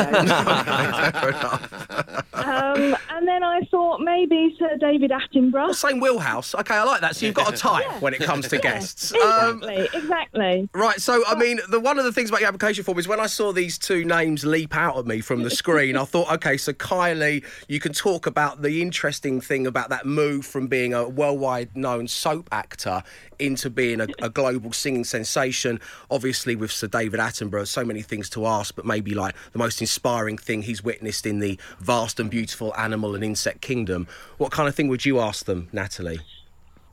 um, 2.33 2.95
and 3.09 3.27
then 3.27 3.43
I 3.43 3.67
thought 3.69 3.99
maybe 3.99 4.55
Sir 4.57 4.77
David 4.79 5.11
Attenborough. 5.11 5.75
Same 5.75 5.99
wheelhouse. 5.99 6.55
Okay, 6.55 6.73
I 6.73 6.83
like 6.83 7.01
that. 7.01 7.17
So 7.17 7.25
you've 7.25 7.35
got 7.35 7.53
a 7.53 7.57
type 7.57 8.01
when 8.01 8.13
it 8.13 8.21
comes 8.21 8.47
to 8.47 8.57
guests. 8.61 9.13
Um, 9.13 9.61
Exactly, 9.61 9.89
exactly. 9.99 10.69
Right, 10.73 11.01
so 11.01 11.23
I 11.27 11.35
mean, 11.35 11.59
the 11.67 11.81
one 11.81 11.99
of 11.99 12.05
the 12.05 12.13
things 12.13 12.29
about 12.29 12.39
your 12.39 12.47
application 12.47 12.85
form 12.85 12.97
is 12.97 13.09
when 13.09 13.19
I 13.19 13.27
saw 13.27 13.51
these 13.51 13.77
two 13.77 14.05
names 14.05 14.45
leap 14.45 14.73
out 14.73 14.97
at 14.97 15.05
me 15.05 15.19
from 15.19 15.43
the 15.43 15.49
screen, 15.49 15.97
I 15.97 16.05
thought, 16.05 16.31
okay, 16.35 16.55
so 16.55 16.71
Kylie, 16.71 17.43
you 17.67 17.81
can 17.81 17.91
talk 17.91 18.25
about 18.25 18.61
the 18.61 18.81
interesting 18.81 19.41
thing 19.41 19.67
about 19.67 19.89
that 19.89 20.05
move 20.05 20.45
from 20.45 20.67
being 20.67 20.93
a 20.93 21.09
worldwide 21.09 21.75
known 21.75 22.07
soap 22.07 22.47
actor 22.53 23.03
into 23.39 23.69
being 23.69 24.01
a, 24.01 24.07
a 24.21 24.29
global 24.29 24.73
singing 24.73 25.03
sensation. 25.03 25.79
Obviously, 26.09 26.55
with 26.55 26.71
Sir 26.71 26.87
David 26.87 27.19
Attenborough, 27.19 27.67
so 27.67 27.83
many 27.83 28.01
things 28.01 28.29
to 28.31 28.45
ask, 28.45 28.75
but 28.75 28.85
maybe 28.85 29.13
like 29.13 29.35
the 29.51 29.59
most 29.59 29.81
inspiring 29.81 30.37
thing 30.37 30.61
he's 30.63 30.83
witnessed 30.83 31.25
in 31.25 31.39
the 31.39 31.59
vast 31.79 32.19
and 32.19 32.29
beautiful 32.29 32.75
animal 32.75 33.15
and 33.15 33.23
insect 33.23 33.61
kingdom. 33.61 34.07
What 34.37 34.51
kind 34.51 34.67
of 34.67 34.75
thing 34.75 34.87
would 34.87 35.05
you 35.05 35.19
ask 35.19 35.45
them, 35.45 35.69
Natalie? 35.71 36.19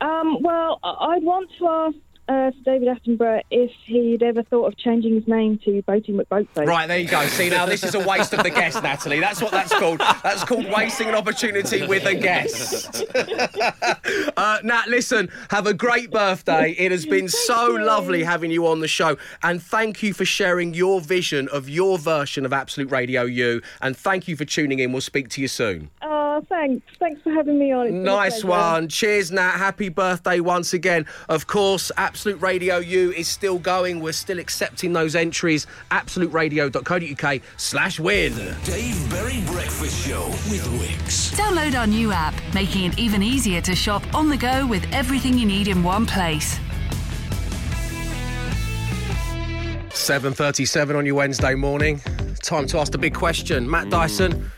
Um, 0.01 0.43
well, 0.43 0.81
I'd 0.83 1.23
want 1.23 1.51
to 1.59 1.69
ask 1.69 1.97
uh, 2.33 2.51
David 2.65 2.89
Attenborough 2.89 3.43
if 3.51 3.71
he'd 3.85 4.23
ever 4.23 4.43
thought 4.43 4.67
of 4.67 4.77
changing 4.77 5.15
his 5.15 5.29
name 5.29 5.59
to 5.65 5.83
Boaty 5.83 6.11
McBoatface. 6.11 6.67
Right, 6.67 6.87
there 6.87 6.99
you 6.99 7.09
go. 7.09 7.27
See, 7.27 7.51
now 7.51 7.67
this 7.67 7.85
is 7.85 7.95
a 7.95 8.01
waste 8.01 8.33
of 8.33 8.43
the 8.43 8.51
guest, 8.51 8.83
Natalie. 8.83 9.21
That's 9.21 9.43
what 9.43 9.51
that's 9.51 9.73
called. 9.75 10.01
That's 10.23 10.45
called 10.45 10.67
wasting 10.71 11.09
an 11.09 11.15
opportunity 11.15 11.87
with 11.87 12.07
a 12.07 12.15
guest. 12.15 13.05
uh, 14.37 14.59
Nat, 14.63 14.89
listen, 14.89 15.31
have 15.51 15.67
a 15.67 15.75
great 15.75 16.11
birthday. 16.11 16.73
It 16.73 16.91
has 16.91 17.05
been 17.05 17.29
so 17.29 17.67
lovely 17.67 18.23
having 18.23 18.51
you 18.51 18.67
on 18.67 18.81
the 18.81 18.89
show. 18.89 19.17
And 19.43 19.63
thank 19.63 20.03
you 20.03 20.15
for 20.15 20.25
sharing 20.25 20.75
your 20.75 21.01
vision 21.01 21.49
of 21.49 21.69
your 21.69 21.99
version 21.99 22.47
of 22.47 22.53
Absolute 22.53 22.91
Radio 22.91 23.23
You. 23.23 23.61
And 23.81 23.97
thank 23.97 24.29
you 24.29 24.37
for 24.37 24.45
tuning 24.45 24.79
in. 24.79 24.93
We'll 24.93 25.01
speak 25.01 25.29
to 25.31 25.41
you 25.41 25.49
soon. 25.49 25.91
Oh, 26.01 26.45
thanks. 26.49 26.87
Thanks 26.99 27.21
for 27.23 27.33
having 27.33 27.59
me 27.59 27.73
on. 27.73 27.87
It's 27.89 27.95
Nice 27.95 28.45
one. 28.45 28.89
Cheers, 28.89 29.31
Nat. 29.31 29.59
Happy 29.59 29.89
birthday 29.91 30.41
once 30.41 30.73
again. 30.73 31.07
Of 31.29 31.47
course, 31.47 31.93
Absolute 31.97 32.22
Radio 32.27 32.79
U 32.79 33.13
is 33.13 33.29
still 33.29 33.59
going. 33.59 34.01
We're 34.01 34.13
still 34.13 34.39
accepting 34.39 34.93
those 34.93 35.15
entries. 35.17 35.67
AbsoluteRadio.co.uk 35.91 37.41
slash 37.57 37.99
win. 38.01 38.35
Dave 38.65 39.11
Berry 39.11 39.41
Breakfast 39.47 40.07
Show 40.07 40.27
with 40.49 40.65
Wickes. 40.81 41.35
Download 41.35 41.79
our 41.79 41.87
new 41.87 42.13
app, 42.13 42.35
making 42.55 42.85
it 42.85 42.99
even 42.99 43.23
easier 43.23 43.61
to 43.63 43.75
shop 43.75 44.03
on 44.15 44.29
the 44.29 44.37
go 44.37 44.67
with 44.67 44.85
everything 44.93 45.37
you 45.37 45.47
need 45.47 45.69
in 45.69 45.83
one 45.83 46.07
place. 46.07 46.59
7.37 49.91 50.97
on 50.97 51.07
your 51.07 51.15
Wednesday 51.15 51.55
morning. 51.55 52.01
Time 52.43 52.67
to 52.67 52.79
ask 52.79 52.93
the 52.93 52.99
big 52.99 53.15
question. 53.15 53.71
Matt 53.71 53.91
Dyson, 53.91 54.51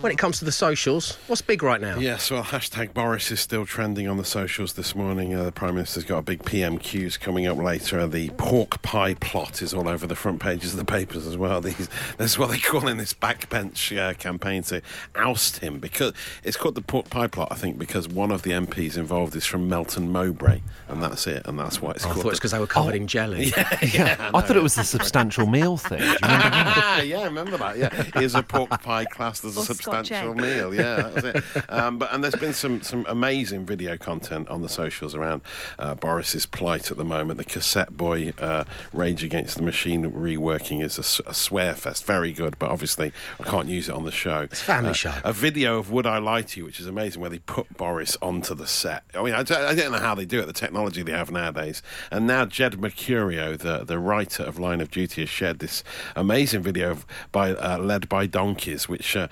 when 0.00 0.12
it 0.12 0.18
comes 0.18 0.38
to 0.38 0.44
the 0.44 0.52
socials, 0.52 1.16
what's 1.26 1.42
big 1.42 1.62
right 1.62 1.80
now? 1.80 1.98
Yes, 1.98 2.30
well, 2.30 2.44
hashtag 2.44 2.94
Boris 2.94 3.30
is 3.32 3.40
still 3.40 3.66
trending 3.66 4.06
on 4.06 4.16
the 4.16 4.24
socials 4.24 4.74
this 4.74 4.94
morning. 4.94 5.34
Uh, 5.34 5.44
the 5.44 5.52
Prime 5.52 5.74
Minister's 5.74 6.04
got 6.04 6.18
a 6.18 6.22
big 6.22 6.42
PMQs 6.44 7.18
coming 7.18 7.46
up 7.46 7.58
later. 7.58 8.06
The 8.06 8.30
pork 8.30 8.80
pie 8.82 9.14
plot 9.14 9.60
is 9.60 9.74
all 9.74 9.88
over 9.88 10.06
the 10.06 10.14
front 10.14 10.40
pages 10.40 10.72
of 10.72 10.78
the 10.78 10.84
papers 10.84 11.26
as 11.26 11.36
well. 11.36 11.60
These, 11.68 11.88
this 12.16 12.32
is 12.32 12.38
what 12.38 12.50
they 12.50 12.58
call 12.58 12.86
in 12.86 12.96
this 12.96 13.12
backbench 13.12 13.96
uh, 13.98 14.14
campaign 14.14 14.62
to 14.64 14.82
oust 15.16 15.58
him 15.58 15.78
because 15.80 16.12
it's 16.44 16.56
called 16.56 16.76
the 16.76 16.82
pork 16.82 17.10
pie 17.10 17.26
plot, 17.26 17.48
I 17.50 17.56
think, 17.56 17.78
because 17.78 18.08
one 18.08 18.30
of 18.30 18.42
the 18.42 18.52
MPs 18.52 18.96
involved 18.96 19.34
is 19.34 19.46
from 19.46 19.68
Melton 19.68 20.12
Mowbray, 20.12 20.60
and 20.88 21.02
that's 21.02 21.26
it, 21.26 21.42
and 21.46 21.58
that's 21.58 21.82
why 21.82 21.90
it's 21.92 22.04
I 22.04 22.10
called. 22.10 22.22
thought 22.22 22.30
it's 22.30 22.38
because 22.38 22.52
they 22.52 22.58
were 22.60 22.66
covered 22.66 22.94
in 22.94 23.06
jelly. 23.08 23.46
Yeah, 23.56 23.78
Yeah, 23.82 24.30
I 24.34 24.40
thought 24.42 24.56
it 24.56 24.62
was 24.62 24.74
the 24.76 24.84
substantial 24.84 25.46
meal 25.46 25.76
thing. 25.76 25.98
Do 25.98 26.04
you 26.04 26.12
remember? 26.22 26.52
Ah, 26.54 27.00
yeah, 27.02 27.20
I 27.20 27.24
remember 27.24 27.56
that. 27.56 27.78
Yeah, 27.78 28.20
is 28.20 28.34
a 28.34 28.42
pork 28.42 28.70
pie 28.82 29.04
class. 29.06 29.44
as 29.44 29.56
a 29.56 29.60
Or 29.60 29.64
Scotch 29.64 29.87
substantial 29.92 30.34
meal? 30.34 30.74
Yeah, 30.74 30.96
that 30.96 31.14
was 31.14 31.24
it. 31.24 31.44
Um, 31.70 31.98
but 31.98 32.12
and 32.12 32.22
there's 32.24 32.34
been 32.34 32.54
some 32.54 32.80
some 32.82 33.04
amazing 33.08 33.66
video 33.66 33.96
content 33.96 34.48
on 34.48 34.62
the 34.62 34.68
socials 34.68 35.14
around 35.14 35.42
uh, 35.78 35.94
Boris's 35.94 36.46
plight 36.46 36.90
at 36.90 36.96
the 36.96 37.04
moment. 37.04 37.38
The 37.38 37.44
Cassetteboy 37.44 38.40
uh, 38.40 38.64
Rage 38.92 39.22
Against 39.22 39.56
the 39.56 39.62
Machine 39.62 40.10
reworking 40.10 40.82
is 40.82 40.98
a 40.98 41.34
swear 41.34 41.74
fest, 41.74 42.04
very 42.04 42.32
good. 42.32 42.58
But 42.58 42.70
obviously, 42.70 43.12
I 43.38 43.44
can't 43.44 43.68
use 43.68 43.88
it 43.88 43.94
on 43.94 44.04
the 44.04 44.10
show. 44.10 44.42
It's 44.42 44.62
a 44.62 44.64
family 44.64 44.94
show. 44.94 45.12
A 45.24 45.32
video 45.32 45.78
of 45.78 45.90
Would 45.90 46.06
I 46.06 46.18
Lie 46.18 46.42
to 46.42 46.60
You, 46.60 46.64
which 46.66 46.80
is 46.80 46.86
amazing, 46.86 47.20
where 47.20 47.30
they 47.30 47.40
put 47.40 47.76
Boris 47.76 48.16
onto 48.22 48.54
the 48.54 48.66
set. 48.66 49.04
I 49.14 49.22
mean, 49.22 49.34
I 49.34 49.42
don't, 49.42 49.62
I 49.62 49.74
don't 49.74 49.92
know 49.92 49.98
how 49.98 50.14
they 50.14 50.24
do 50.24 50.40
it. 50.40 50.46
The 50.46 50.52
technology 50.52 51.02
they 51.02 51.12
have 51.12 51.30
nowadays. 51.30 51.82
And 52.10 52.26
now 52.26 52.44
Jed 52.44 52.74
Mercurio, 52.74 53.58
the 53.58 53.84
the 53.84 53.98
writer 53.98 54.42
of 54.42 54.58
Line 54.58 54.80
of 54.80 54.90
Duty, 54.90 55.22
has 55.22 55.30
shared 55.30 55.58
this 55.58 55.84
amazing 56.16 56.62
video 56.62 56.90
of, 56.90 57.06
by 57.32 57.52
uh, 57.52 57.78
led 57.78 58.08
by 58.08 58.26
donkeys, 58.26 58.88
which 58.88 59.16
uh, 59.16 59.28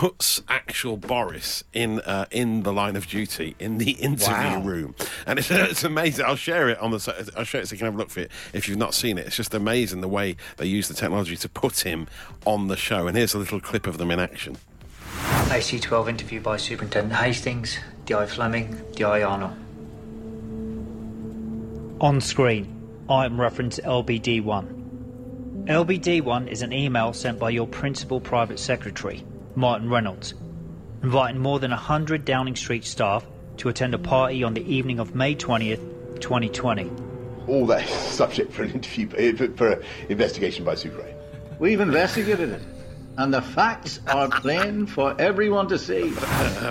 puts 0.00 0.40
actual 0.48 0.96
Boris 0.96 1.62
in 1.74 2.00
uh, 2.00 2.24
in 2.30 2.62
the 2.62 2.72
Line 2.72 2.96
of 2.96 3.06
Duty 3.06 3.54
in 3.58 3.76
the 3.76 3.90
interview 3.90 4.32
Wow. 4.32 4.62
room, 4.62 4.94
and 5.26 5.38
it's, 5.38 5.50
it's 5.50 5.84
amazing. 5.84 6.24
I'll 6.24 6.36
share 6.36 6.70
it 6.70 6.78
on 6.78 6.90
the. 6.90 7.32
I'll 7.36 7.44
share 7.44 7.60
it 7.60 7.68
so 7.68 7.74
you 7.74 7.78
can 7.78 7.84
have 7.84 7.94
a 7.96 7.98
look 7.98 8.08
for 8.08 8.20
it 8.20 8.30
if 8.54 8.66
you've 8.66 8.78
not 8.78 8.94
seen 8.94 9.18
it. 9.18 9.26
It's 9.26 9.36
just 9.36 9.52
amazing 9.52 10.00
the 10.00 10.08
way 10.08 10.36
they 10.56 10.64
use 10.64 10.88
the 10.88 10.94
technology 10.94 11.36
to 11.36 11.48
put 11.50 11.80
him 11.80 12.06
on 12.46 12.68
the 12.68 12.78
show. 12.78 13.08
And 13.08 13.14
here's 13.14 13.34
a 13.34 13.38
little 13.38 13.60
clip 13.60 13.86
of 13.86 13.98
them 13.98 14.10
in 14.10 14.18
action. 14.18 14.56
AC12 15.50 16.08
interview 16.08 16.40
by 16.40 16.56
Superintendent 16.56 17.20
Hastings, 17.20 17.78
D.I. 18.06 18.24
Fleming, 18.24 18.80
D.I. 18.94 19.22
Arnold. 19.22 19.52
On 22.00 22.22
screen, 22.22 23.04
item 23.10 23.38
reference 23.38 23.78
LBD1. 23.80 25.66
LBD1 25.66 26.48
is 26.48 26.62
an 26.62 26.72
email 26.72 27.12
sent 27.12 27.38
by 27.38 27.50
your 27.50 27.66
principal 27.66 28.18
private 28.18 28.58
secretary, 28.58 29.22
Martin 29.54 29.90
Reynolds, 29.90 30.34
inviting 31.02 31.40
more 31.40 31.58
than 31.58 31.70
100 31.70 32.24
Downing 32.24 32.56
Street 32.56 32.84
staff 32.84 33.26
to 33.58 33.68
attend 33.68 33.94
a 33.94 33.98
party 33.98 34.42
on 34.42 34.54
the 34.54 34.62
evening 34.62 34.98
of 34.98 35.14
May 35.14 35.34
20th, 35.34 36.20
2020. 36.20 36.90
All 37.46 37.66
that 37.66 37.88
subject 37.88 38.52
for 38.52 38.62
an 38.62 38.72
interview, 38.72 39.08
eh, 39.16 39.32
for, 39.32 39.48
for 39.56 39.72
an 39.72 39.82
investigation 40.08 40.64
by 40.64 40.74
Super 40.74 41.04
8. 41.06 41.14
We've 41.58 41.80
investigated 41.80 42.50
it, 42.50 42.62
and 43.20 43.32
the 43.34 43.42
facts 43.42 44.00
are 44.08 44.28
plain 44.28 44.86
for 44.86 45.14
everyone 45.20 45.68
to 45.68 45.78
see. 45.78 46.12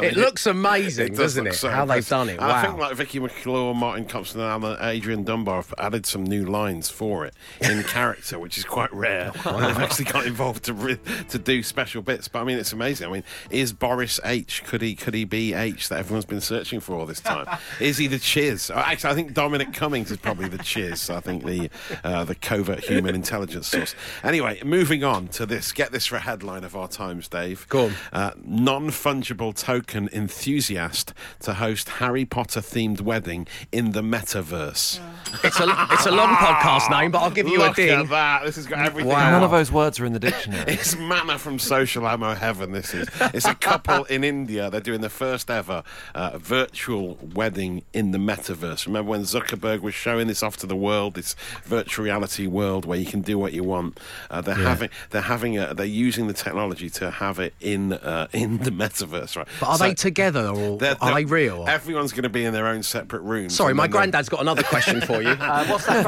It 0.01 0.15
looks 0.15 0.45
amazing, 0.45 1.07
It 1.07 1.09
does 1.09 1.17
doesn't 1.35 1.43
look 1.45 1.53
it? 1.53 1.57
so 1.57 1.69
How 1.69 1.85
they've 1.85 2.07
done 2.07 2.29
it. 2.29 2.33
And 2.33 2.41
I 2.41 2.47
Wow. 2.49 2.61
think 2.61 2.79
like 2.79 2.95
Vicky 2.95 3.19
McClure, 3.19 3.73
Martin 3.73 4.05
Compston, 4.05 4.39
and 4.55 4.77
Adrian 4.81 5.23
Dunbar 5.23 5.57
have 5.57 5.73
added 5.77 6.05
some 6.05 6.23
new 6.23 6.45
lines 6.45 6.89
for 6.89 7.25
it 7.25 7.33
in 7.61 7.83
character, 7.95 8.39
which 8.39 8.57
is 8.57 8.63
quite 8.63 8.93
rare. 8.93 9.31
And 9.45 9.63
they've 9.65 9.79
actually 9.79 10.05
got 10.05 10.25
involved 10.25 10.63
to 10.65 10.73
re- 10.73 10.99
to 11.29 11.37
do 11.39 11.61
special 11.63 12.01
bits. 12.01 12.27
But 12.27 12.39
I 12.41 12.43
mean, 12.45 12.57
it's 12.59 12.71
amazing. 12.73 13.07
I 13.09 13.11
mean, 13.11 13.23
is 13.49 13.73
Boris 13.73 14.19
H? 14.23 14.63
Could 14.65 14.81
he 14.81 14.95
could 14.95 15.13
he 15.13 15.25
be 15.25 15.53
H 15.53 15.89
that 15.89 15.99
everyone's 15.99 16.25
been 16.25 16.41
searching 16.41 16.79
for 16.79 16.95
all 16.95 17.05
this 17.05 17.19
time? 17.19 17.45
is 17.79 17.97
he 17.97 18.07
the 18.07 18.19
CHIS? 18.19 18.69
Uh, 18.69 18.83
Actually, 18.85 19.11
I 19.11 19.15
think 19.15 19.33
Dominic 19.33 19.73
Cummings 19.73 20.11
is 20.11 20.17
probably 20.17 20.47
the 20.47 20.59
CHIS. 20.59 21.09
I 21.09 21.19
think 21.19 21.45
the 21.45 21.69
uh, 22.03 22.23
the 22.23 22.35
covert 22.35 22.79
human 22.85 23.15
intelligence 23.15 23.67
source. 23.67 23.95
Anyway, 24.23 24.61
moving 24.63 25.03
on 25.03 25.27
to 25.29 25.45
this. 25.45 25.71
Get 25.71 25.91
this 25.91 26.05
for 26.05 26.15
a 26.15 26.19
headline 26.39 26.63
of 26.63 26.73
our 26.75 26.87
times, 26.87 27.27
Dave. 27.27 27.65
Go 27.67 27.85
on. 27.87 27.93
Uh, 28.13 28.31
Non 28.45 28.89
fungible 28.89 29.53
token 29.53 30.07
enthusiast 30.13 31.13
to 31.41 31.55
host 31.55 31.89
Harry 31.89 32.23
Potter 32.25 32.61
themed 32.61 33.01
wedding 33.01 33.45
in 33.73 33.91
the 33.91 34.01
metaverse. 34.01 34.99
It's 35.43 35.59
a 35.59 35.65
it's 35.91 36.05
a 36.07 36.11
long 36.11 36.33
podcast 36.35 36.89
name, 36.89 37.11
but 37.11 37.19
I'll 37.19 37.29
give 37.29 37.47
you 37.47 37.59
a 37.59 37.65
Look 37.67 37.75
ding. 37.75 37.89
at 37.89 38.09
that. 38.09 38.45
This 38.45 38.55
has 38.55 38.65
got 38.65 38.79
everything. 38.79 39.11
None 39.11 39.43
of 39.43 39.51
those 39.51 39.71
words 39.71 39.99
are 39.99 40.05
in 40.05 40.13
the 40.13 40.19
dictionary. 40.19 40.63
It's 40.79 40.95
manna 40.97 41.37
from 41.37 41.59
social 41.59 42.07
ammo 42.07 42.33
heaven. 42.33 42.71
This 42.71 42.93
is. 42.95 43.07
It's 43.33 43.45
a 43.45 43.53
couple 43.53 44.05
in 44.05 44.23
India. 44.23 44.69
They're 44.71 44.81
doing 44.81 45.01
the 45.01 45.09
first 45.09 45.51
ever 45.51 45.83
uh, 46.15 46.37
virtual 46.39 47.19
wedding 47.35 47.83
in 47.93 48.09
the 48.11 48.17
metaverse. 48.17 48.87
Remember 48.87 49.11
when 49.11 49.21
Zuckerberg 49.21 49.81
was 49.81 49.93
showing 49.93 50.25
this 50.27 50.41
off 50.41 50.57
to 50.57 50.67
the 50.67 50.75
world, 50.75 51.13
this 51.13 51.35
virtual 51.63 52.05
reality 52.05 52.47
world 52.47 52.85
where 52.85 52.97
you 52.97 53.05
can 53.05 53.21
do 53.21 53.37
what 53.37 53.53
you 53.53 53.63
want. 53.63 53.99
Uh, 54.31 54.41
they're 54.41 54.57
Yeah. 54.57 54.69
having. 54.69 54.89
They're 55.11 55.21
having. 55.21 55.59
A, 55.59 55.73
they're 55.75 55.85
using 55.85 56.25
the 56.29 56.33
technology 56.33 56.89
to 56.91 57.11
have 57.11 57.39
it 57.39 57.53
in 57.59 57.93
uh, 57.93 58.27
in 58.33 58.57
the 58.59 58.71
metaverse, 58.71 59.35
right? 59.35 59.47
But 59.59 59.67
are 59.69 59.77
So 59.77 59.83
they 59.83 59.93
together 59.93 60.47
or 60.47 60.77
they're- 60.77 60.95
are 61.01 61.13
they 61.15 61.23
they're- 61.25 61.33
real? 61.33 61.65
Everyone's 61.67 62.11
going 62.11 62.23
to 62.23 62.29
be 62.29 62.45
in 62.45 62.53
their 62.53 62.67
own 62.67 62.83
separate 62.83 63.21
rooms. 63.21 63.55
Sorry, 63.55 63.73
my 63.73 63.87
granddad's 63.87 64.29
got 64.29 64.41
another 64.41 64.63
question 64.63 65.01
for 65.01 65.21
you. 65.21 65.29
Uh, 65.49 65.65
what's 65.65 65.87
are 65.89 66.03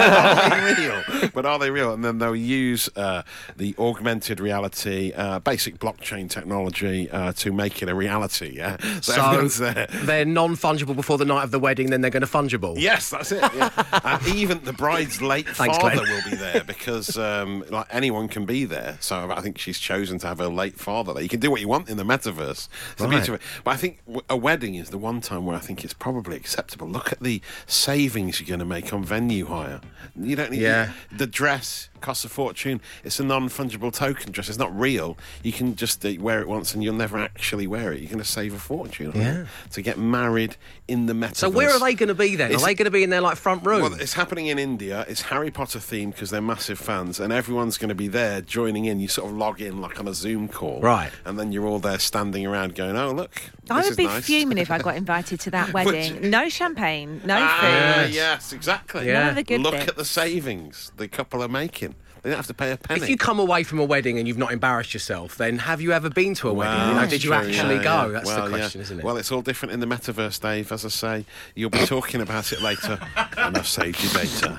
they 0.76 0.84
real? 0.88 1.30
But 1.34 1.46
are 1.46 1.58
they 1.60 1.72
real? 1.72 1.94
And 1.94 2.04
then 2.06 2.20
they'll 2.20 2.36
use 2.36 2.90
uh, 2.96 3.24
the 3.58 3.74
augmented 3.80 4.40
reality, 4.40 5.12
uh, 5.16 5.40
basic 5.40 5.80
blockchain 5.80 6.30
technology 6.30 7.10
uh, 7.10 7.34
to 7.34 7.52
make 7.52 7.82
it 7.82 7.90
a 7.90 7.96
reality. 7.96 8.54
Yeah, 8.56 8.78
so, 9.02 9.48
So 9.48 9.72
there. 9.72 9.88
they're 10.04 10.26
non-fungible 10.26 10.96
before 10.96 11.18
the 11.18 11.26
night 11.26 11.44
of 11.44 11.52
the 11.52 11.60
wedding, 11.60 11.90
then 11.90 12.02
they're 12.02 12.12
going 12.12 12.26
to 12.26 12.28
fungible. 12.28 12.76
Yes, 12.78 13.10
that's 13.10 13.32
it. 13.32 13.42
Yeah. 13.56 13.70
and 14.04 14.28
even 14.36 14.64
the 14.64 14.74
bride's 14.74 15.22
late 15.22 15.48
Thanks, 15.48 15.78
father 15.78 15.96
Glenn. 15.98 16.10
will 16.10 16.30
be 16.30 16.36
there 16.38 16.64
because 16.64 17.18
um, 17.18 17.64
like 17.70 17.88
anyone 17.90 18.28
can 18.28 18.46
be 18.46 18.66
there. 18.66 18.98
So 19.00 19.32
I 19.32 19.42
think 19.42 19.58
she's 19.58 19.80
chosen 19.80 20.01
to 20.06 20.28
have 20.28 20.40
a 20.40 20.48
late 20.50 20.80
father 20.80 21.14
there. 21.14 21.24
You 21.24 21.30
can 21.30 21.40
do 21.40 21.52
what 21.52 21.62
you 21.62 21.68
want 21.68 21.90
in 21.90 21.98
the 21.98 22.04
metaverse. 22.04 22.68
It's 22.94 23.02
Right. 23.02 23.10
beauty. 23.26 23.44
But 23.64 23.72
I 23.72 23.78
think 23.78 24.00
a 24.30 24.36
wedding 24.38 24.76
is 24.76 24.90
the 24.90 24.98
one 24.98 25.22
time 25.22 25.46
where 25.46 25.56
I 25.56 25.60
think 25.60 25.84
it's 25.84 25.94
probably 25.94 26.36
acceptable. 26.36 26.88
Look 26.88 27.12
at 27.12 27.20
the 27.22 27.42
savings 27.68 28.40
you're 28.40 28.48
going 28.48 28.60
to 28.60 28.66
make 28.66 28.92
on 28.94 29.04
venue 29.04 29.46
hire. 29.46 29.82
You 30.20 30.36
don't 30.36 30.52
need 30.52 30.62
Yeah. 30.62 30.92
the 31.16 31.28
dress 31.28 31.90
costs 32.02 32.26
a 32.26 32.30
fortune. 32.30 32.82
It's 33.04 33.20
a 33.20 33.24
non-fungible 33.24 33.94
token 33.94 34.32
dress. 34.32 34.50
It's 34.50 34.58
not 34.58 34.78
real. 34.78 35.18
You 35.44 35.52
can 35.54 35.76
just 35.76 36.06
uh, 36.06 36.12
wear 36.20 36.42
it 36.42 36.48
once 36.48 36.74
and 36.74 36.84
you'll 36.84 36.96
never 36.96 37.18
actually 37.18 37.68
wear 37.68 37.94
it. 37.94 38.00
You're 38.02 38.10
going 38.12 38.20
to 38.20 38.26
save 38.26 38.54
a 38.54 38.60
fortune. 38.60 39.12
Yeah. 39.16 39.46
To 39.72 39.82
get 39.82 39.98
married 39.98 40.58
in 40.88 41.06
the 41.06 41.14
metaverse. 41.14 41.36
So 41.38 41.50
where 41.50 41.70
are 41.70 41.80
they 41.80 41.94
going 41.94 42.10
to 42.10 42.16
be 42.16 42.36
then? 42.36 42.48
It's- 42.52 42.62
are 42.62 42.66
they 42.66 42.74
going 42.76 42.86
to 42.86 42.92
be 42.92 43.04
in 43.04 43.10
their 43.10 43.22
like 43.22 43.38
front 43.38 43.66
room? 43.66 43.82
well, 43.84 43.94
it's 43.94 44.14
happening 44.14 44.48
in 44.48 44.60
India. 44.60 45.06
It's 45.08 45.22
Harry 45.24 45.52
Potter 45.52 45.80
themed 45.80 46.12
because 46.14 46.30
they're 46.32 46.42
massive 46.42 46.80
fans, 46.80 47.20
and 47.20 47.32
everyone's 47.32 47.78
going 47.78 47.90
to 47.90 47.96
be 47.96 48.08
there 48.08 48.42
joining 48.42 48.86
in. 48.86 49.00
You 49.00 49.08
sort 49.08 49.30
of 49.32 49.38
log 49.38 49.62
in 49.62 49.80
like 49.82 50.00
on 50.00 50.08
a 50.08 50.14
Zoom 50.14 50.48
call, 50.48 50.82
Right. 50.82 51.12
And 51.26 51.40
then 51.40 51.52
you're 51.52 51.66
all 51.68 51.80
there 51.80 52.00
standing 52.00 52.46
around 52.46 52.76
going, 52.76 52.98
"Oh, 52.98 53.12
look, 53.12 53.42
I 53.70 53.82
would 53.82 53.92
is 53.92 53.98
be 53.98 54.06
nice." 54.06 54.26
fuming 54.26 54.58
if 54.58 54.72
I 54.72 54.78
got 54.88 54.96
invited 54.98 55.40
to 55.42 55.52
that 55.52 55.72
wedding. 55.74 56.30
No 56.30 56.50
champagne, 56.50 57.22
no 57.26 57.38
Ah, 57.40 58.02
food. 58.06 58.14
yes, 58.16 58.54
exactly. 58.54 59.06
None 59.08 59.30
of 59.30 59.36
the 59.36 59.44
good 59.44 59.62
Look 59.62 59.74
bits. 59.74 59.88
at 59.88 59.96
the 59.96 60.06
savings 60.06 60.92
the 60.98 61.08
couple 61.08 61.44
are 61.44 61.48
making. 61.48 61.91
They 62.22 62.30
don't 62.30 62.38
have 62.38 62.48
to 62.48 62.54
pay 62.54 62.72
a 62.72 62.78
penny. 62.78 63.02
If 63.02 63.10
you 63.10 63.18
come 63.18 63.40
away 63.40 63.64
from 63.64 63.80
a 63.80 63.84
wedding 63.84 64.20
and 64.20 64.28
you've 64.28 64.38
not 64.38 64.52
embarrassed 64.52 64.94
yourself, 64.94 65.38
then 65.38 65.58
have 65.58 65.82
you 65.82 65.92
ever 65.92 66.10
been 66.10 66.36
to 66.36 66.50
a 66.50 66.54
wedding? 66.54 66.90
You 66.90 66.94
know, 67.02 67.08
did 67.08 67.24
you 67.24 67.34
actually 67.34 67.78
yeah, 67.78 67.84
go? 67.84 68.06
yeah. 68.06 68.08
That's 68.10 68.28
Well, 68.28 68.46
the 68.46 68.52
yeah. 68.52 68.58
question, 68.58 68.82
isn't 68.82 69.00
it? 69.00 69.04
Well, 69.04 69.18
it's 69.18 69.32
all 69.32 69.42
different 69.42 69.74
in 69.74 69.80
the 69.80 69.88
metaverse, 69.88 70.40
Dave. 70.40 70.72
As 70.72 70.86
I 70.86 70.90
say, 70.90 71.26
you'll 71.56 71.72
be 71.72 71.80
talking 71.86 72.22
about 72.22 72.52
it 72.54 72.62
later, 72.62 73.00
and 73.38 73.58
I've 73.58 73.68
saved 73.68 74.04
you 74.04 74.10
data. 74.10 74.56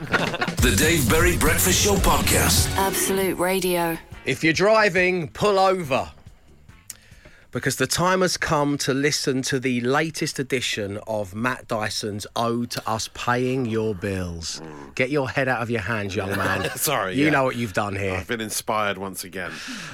The 0.61 0.75
Dave 0.77 1.09
Berry 1.09 1.37
Breakfast 1.37 1.85
Show 1.85 1.95
Podcast. 1.95 2.75
Absolute 2.77 3.39
Radio. 3.39 3.97
If 4.25 4.43
you're 4.43 4.53
driving, 4.53 5.29
pull 5.29 5.59
over. 5.59 6.11
Because 7.53 7.77
the 7.77 7.87
time 7.87 8.23
has 8.23 8.39
come 8.39 8.79
to 8.79 8.95
listen 8.95 9.43
to 9.43 9.61
the 9.61 9.83
latest 9.83 10.39
edition 10.39 10.99
of 11.07 11.35
Matt 11.35 11.69
Dyson's 11.69 12.27
Ode 12.35 12.71
to 12.71 12.89
Us 12.89 13.11
Paying 13.13 13.67
Your 13.67 13.95
Bills. 13.95 14.63
Get 14.95 15.11
your 15.11 15.29
head 15.29 15.49
out 15.49 15.61
of 15.61 15.69
your 15.69 15.83
hands, 15.83 16.17
young 16.17 16.31
man. 16.31 16.71
Sorry, 16.77 17.15
You 17.15 17.27
yeah. 17.27 17.31
know 17.31 17.45
what 17.45 17.57
you've 17.57 17.75
done 17.75 17.95
here. 17.95 18.15
I've 18.15 18.27
been 18.27 18.41
inspired 18.41 18.97
once 18.97 19.25
again. 19.25 19.51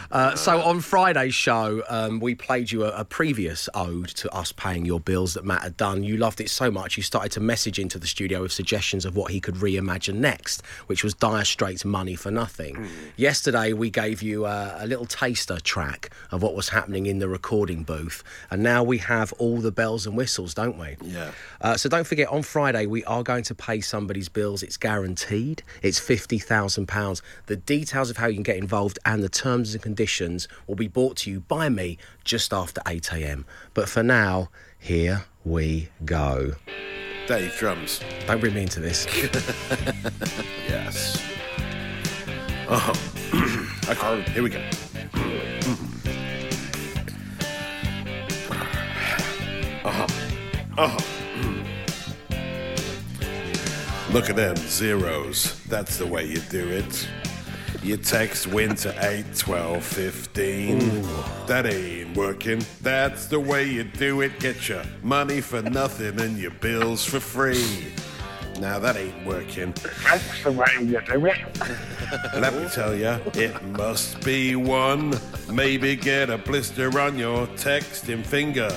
Uh, 0.08 0.36
so 0.36 0.60
on 0.62 0.78
Friday's 0.78 1.34
show, 1.34 1.82
um, 1.88 2.20
we 2.20 2.36
played 2.36 2.70
you 2.70 2.84
a, 2.84 2.90
a 3.00 3.04
previous 3.04 3.68
ode 3.74 4.06
to 4.10 4.32
us 4.32 4.52
paying 4.52 4.84
your 4.86 5.00
bills 5.00 5.34
that 5.34 5.44
Matt 5.44 5.62
had 5.62 5.76
done. 5.76 6.04
You 6.04 6.16
loved 6.16 6.40
it 6.40 6.50
so 6.50 6.70
much, 6.70 6.96
you 6.96 7.02
started 7.02 7.32
to 7.32 7.40
message 7.40 7.80
into 7.80 7.98
the 7.98 8.06
studio 8.06 8.42
with 8.42 8.52
suggestions 8.52 9.04
of 9.04 9.16
what 9.16 9.32
he 9.32 9.40
could 9.40 9.56
reimagine 9.56 10.18
next, 10.18 10.62
which 10.86 11.02
was 11.02 11.12
Dire 11.12 11.44
Straits' 11.44 11.84
"Money 11.84 12.14
for 12.14 12.30
Nothing." 12.30 12.86
Yesterday, 13.16 13.72
we 13.72 13.90
gave 13.90 14.22
you 14.22 14.46
a, 14.46 14.76
a 14.78 14.86
little 14.86 15.06
taster 15.06 15.58
track 15.58 16.10
of 16.30 16.40
what 16.40 16.54
was 16.54 16.68
happening 16.68 17.06
in 17.06 17.18
the 17.18 17.26
recording 17.26 17.47
booth, 17.48 18.22
and 18.50 18.62
now 18.62 18.82
we 18.82 18.98
have 18.98 19.32
all 19.38 19.58
the 19.58 19.72
bells 19.72 20.06
and 20.06 20.16
whistles, 20.16 20.52
don't 20.54 20.78
we? 20.78 20.96
Yeah. 21.02 21.30
Uh, 21.60 21.76
so 21.76 21.88
don't 21.88 22.06
forget, 22.06 22.28
on 22.28 22.42
Friday 22.42 22.86
we 22.86 23.02
are 23.04 23.22
going 23.22 23.44
to 23.44 23.54
pay 23.54 23.80
somebody's 23.80 24.28
bills. 24.28 24.62
It's 24.62 24.76
guaranteed. 24.76 25.62
It's 25.82 25.98
fifty 25.98 26.38
thousand 26.38 26.86
pounds. 26.88 27.22
The 27.46 27.56
details 27.56 28.10
of 28.10 28.18
how 28.18 28.26
you 28.26 28.34
can 28.34 28.42
get 28.42 28.56
involved 28.56 28.98
and 29.04 29.22
the 29.22 29.28
terms 29.28 29.74
and 29.74 29.82
conditions 29.82 30.46
will 30.66 30.76
be 30.76 30.88
brought 30.88 31.16
to 31.18 31.30
you 31.30 31.40
by 31.40 31.68
me 31.68 31.98
just 32.24 32.52
after 32.52 32.80
eight 32.86 33.12
a.m. 33.12 33.46
But 33.74 33.88
for 33.88 34.02
now, 34.02 34.50
here 34.78 35.24
we 35.44 35.88
go. 36.04 36.52
Dave, 37.26 37.56
drums. 37.58 38.00
Don't 38.26 38.40
bring 38.40 38.54
me 38.54 38.62
into 38.62 38.80
this. 38.80 39.06
Yes. 40.68 41.22
Oh. 42.68 42.92
okay, 43.88 44.22
here 44.32 44.42
we 44.42 44.50
go. 44.50 45.57
Uh-huh. 49.84 50.06
Uh-huh. 50.76 50.98
Look 54.12 54.30
at 54.30 54.36
them 54.36 54.56
zeros. 54.56 55.60
That's 55.66 55.98
the 55.98 56.06
way 56.06 56.24
you 56.24 56.40
do 56.50 56.66
it. 56.68 57.08
You 57.82 57.96
text 57.96 58.46
win 58.46 58.74
to 58.76 58.94
8, 58.98 59.36
12, 59.36 59.84
15. 59.84 61.02
That 61.46 61.66
ain't 61.66 62.16
working. 62.16 62.64
That's 62.82 63.26
the 63.26 63.38
way 63.38 63.64
you 63.64 63.84
do 63.84 64.22
it. 64.22 64.40
Get 64.40 64.68
your 64.68 64.82
money 65.02 65.40
for 65.40 65.62
nothing 65.62 66.20
and 66.20 66.38
your 66.38 66.50
bills 66.50 67.04
for 67.04 67.20
free. 67.20 67.92
Now 68.60 68.80
that 68.80 68.96
ain't 68.96 69.24
working. 69.24 69.72
That's 70.02 70.42
the 70.42 70.52
way 70.52 70.66
you 70.80 71.00
do 71.00 71.26
it. 71.26 71.38
Let 72.34 72.54
me 72.54 72.68
tell 72.70 72.94
you, 72.94 73.16
it 73.34 73.62
must 73.62 74.24
be 74.24 74.56
one. 74.56 75.14
Maybe 75.52 75.94
get 75.94 76.30
a 76.30 76.38
blister 76.38 76.98
on 76.98 77.16
your 77.16 77.46
texting 77.48 78.24
finger. 78.26 78.70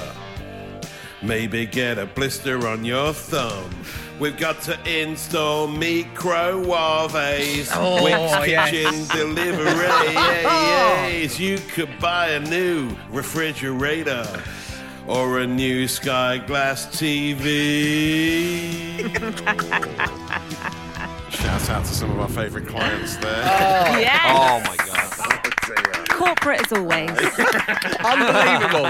Maybe 1.23 1.67
get 1.67 1.99
a 1.99 2.07
blister 2.07 2.67
on 2.67 2.83
your 2.83 3.13
thumb. 3.13 3.69
We've 4.19 4.35
got 4.37 4.59
to 4.63 4.75
install 4.87 5.67
microwaves. 5.67 7.69
Oh, 7.73 7.99
Wickes 8.01 8.47
yes. 8.47 8.71
kitchen 8.71 9.05
deliveries. 9.35 11.39
You 11.39 11.59
could 11.73 11.89
buy 11.99 12.29
a 12.29 12.39
new 12.39 12.95
refrigerator 13.11 14.25
or 15.07 15.39
a 15.39 15.47
new 15.47 15.87
Sky 15.87 16.37
Glass 16.39 16.87
TV. 16.87 17.41
Shout 21.31 21.69
out 21.69 21.85
to 21.85 21.93
some 21.93 22.11
of 22.11 22.19
our 22.19 22.29
favourite 22.29 22.67
clients 22.67 23.15
there. 23.17 23.43
Oh, 23.43 23.97
yes. 23.99 24.21
Oh 24.25 24.59
my 24.69 24.75
god. 24.77 24.90
Corporate 26.21 26.61
as 26.61 26.71
always. 26.71 27.09
Unbelievable. 28.05 28.87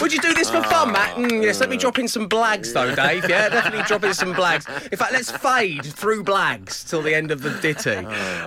Would 0.00 0.12
you 0.12 0.20
do 0.20 0.32
this 0.32 0.48
for 0.48 0.62
fun, 0.62 0.92
Matt? 0.92 1.16
Mm, 1.16 1.42
yes, 1.42 1.60
let 1.60 1.68
me 1.68 1.76
drop 1.76 1.98
in 1.98 2.08
some 2.08 2.30
blags, 2.30 2.72
though, 2.72 2.94
Dave. 2.94 3.28
Yeah, 3.28 3.50
definitely 3.50 3.84
drop 3.84 4.04
in 4.04 4.14
some 4.14 4.32
blags. 4.32 4.66
In 4.90 4.96
fact, 4.96 5.12
let's 5.12 5.30
fade 5.30 5.84
through 5.84 6.24
blags 6.24 6.88
till 6.88 7.02
the 7.02 7.14
end 7.14 7.30
of 7.30 7.42
the 7.42 7.50
ditty. 7.60 7.96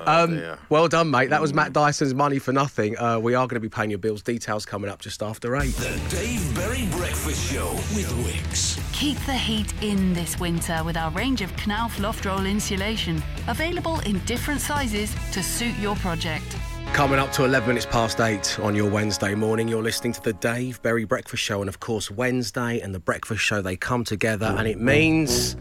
um, 0.07 0.41
well 0.69 0.87
done, 0.87 1.11
mate. 1.11 1.29
That 1.29 1.39
was 1.39 1.53
Matt 1.53 1.71
Dyson's 1.71 2.15
Money 2.15 2.39
for 2.39 2.51
Nothing. 2.51 2.97
Uh, 2.97 3.19
we 3.19 3.35
are 3.35 3.45
going 3.45 3.57
to 3.57 3.59
be 3.59 3.69
paying 3.69 3.91
your 3.91 3.99
bills. 3.99 4.23
Details 4.23 4.65
coming 4.65 4.89
up 4.89 4.99
just 4.99 5.21
after 5.21 5.55
eight. 5.55 5.75
The 5.75 6.01
Dave 6.09 6.55
Berry 6.55 6.87
Breakfast 6.97 7.51
Show 7.51 7.71
with 7.93 8.11
Wickes. 8.25 8.81
Keep 8.93 9.19
the 9.27 9.33
heat 9.33 9.71
in 9.83 10.13
this 10.13 10.39
winter 10.39 10.81
with 10.83 10.97
our 10.97 11.11
range 11.11 11.41
of 11.41 11.51
Knauf 11.57 11.99
loft 11.99 12.25
roll 12.25 12.47
insulation, 12.47 13.21
available 13.47 13.99
in 13.99 14.17
different 14.25 14.61
sizes 14.61 15.13
to 15.31 15.43
suit 15.43 15.77
your 15.77 15.95
project. 15.97 16.56
Coming 16.93 17.19
up 17.19 17.31
to 17.33 17.45
11 17.45 17.67
minutes 17.67 17.85
past 17.85 18.19
8 18.19 18.59
on 18.59 18.75
your 18.75 18.89
Wednesday 18.89 19.35
morning, 19.35 19.67
you're 19.67 19.83
listening 19.83 20.13
to 20.13 20.21
the 20.21 20.33
Dave 20.33 20.81
Berry 20.81 21.05
Breakfast 21.05 21.43
Show. 21.43 21.61
And 21.61 21.69
of 21.69 21.79
course, 21.79 22.09
Wednesday 22.09 22.79
and 22.79 22.93
the 22.93 22.99
Breakfast 22.99 23.41
Show, 23.41 23.61
they 23.61 23.75
come 23.75 24.03
together, 24.03 24.47
and 24.57 24.67
it 24.67 24.79
means 24.79 25.55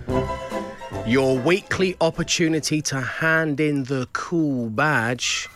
your 1.06 1.38
weekly 1.38 1.94
opportunity 2.00 2.80
to 2.82 3.00
hand 3.00 3.60
in 3.60 3.84
the 3.84 4.08
cool 4.12 4.70
badge. 4.70 5.48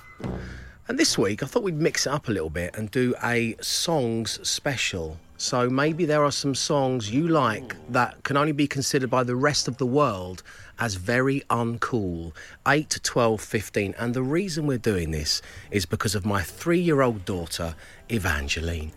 And 0.88 0.98
this 0.98 1.16
week, 1.16 1.42
I 1.42 1.46
thought 1.46 1.62
we'd 1.62 1.80
mix 1.80 2.06
it 2.06 2.12
up 2.12 2.28
a 2.28 2.32
little 2.32 2.50
bit 2.50 2.76
and 2.76 2.90
do 2.90 3.14
a 3.22 3.56
songs 3.60 4.38
special. 4.46 5.18
So 5.40 5.70
maybe 5.70 6.04
there 6.04 6.22
are 6.22 6.30
some 6.30 6.54
songs 6.54 7.10
you 7.10 7.26
like 7.26 7.74
that 7.88 8.22
can 8.24 8.36
only 8.36 8.52
be 8.52 8.66
considered 8.66 9.08
by 9.08 9.22
the 9.22 9.34
rest 9.34 9.68
of 9.68 9.78
the 9.78 9.86
world 9.86 10.42
as 10.78 10.96
very 10.96 11.40
uncool. 11.48 12.32
8 12.68 12.90
to 12.90 13.00
12, 13.00 13.40
15. 13.40 13.94
And 13.98 14.12
the 14.12 14.22
reason 14.22 14.66
we're 14.66 14.76
doing 14.76 15.12
this 15.12 15.40
is 15.70 15.86
because 15.86 16.14
of 16.14 16.26
my 16.26 16.42
three 16.42 16.78
year 16.78 17.00
old 17.00 17.24
daughter, 17.24 17.74
Evangeline. 18.10 18.92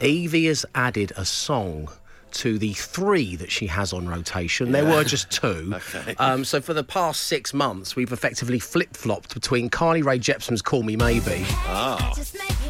Evie 0.00 0.46
has 0.46 0.64
added 0.74 1.12
a 1.18 1.26
song 1.26 1.90
to 2.32 2.58
the 2.58 2.72
three 2.72 3.36
that 3.36 3.52
she 3.52 3.66
has 3.66 3.92
on 3.92 4.08
rotation. 4.08 4.72
There 4.72 4.86
were 4.86 5.04
just 5.04 5.30
two. 5.30 5.74
Okay. 5.94 6.14
Um, 6.14 6.46
so 6.46 6.62
for 6.62 6.72
the 6.72 6.82
past 6.82 7.24
six 7.24 7.52
months, 7.52 7.94
we've 7.94 8.10
effectively 8.10 8.58
flip 8.58 8.96
flopped 8.96 9.34
between 9.34 9.68
Carly 9.68 10.00
Rae 10.00 10.18
Jepsen's 10.18 10.62
Call 10.62 10.82
Me 10.82 10.96
Maybe. 10.96 11.44
Ah, 11.66 12.14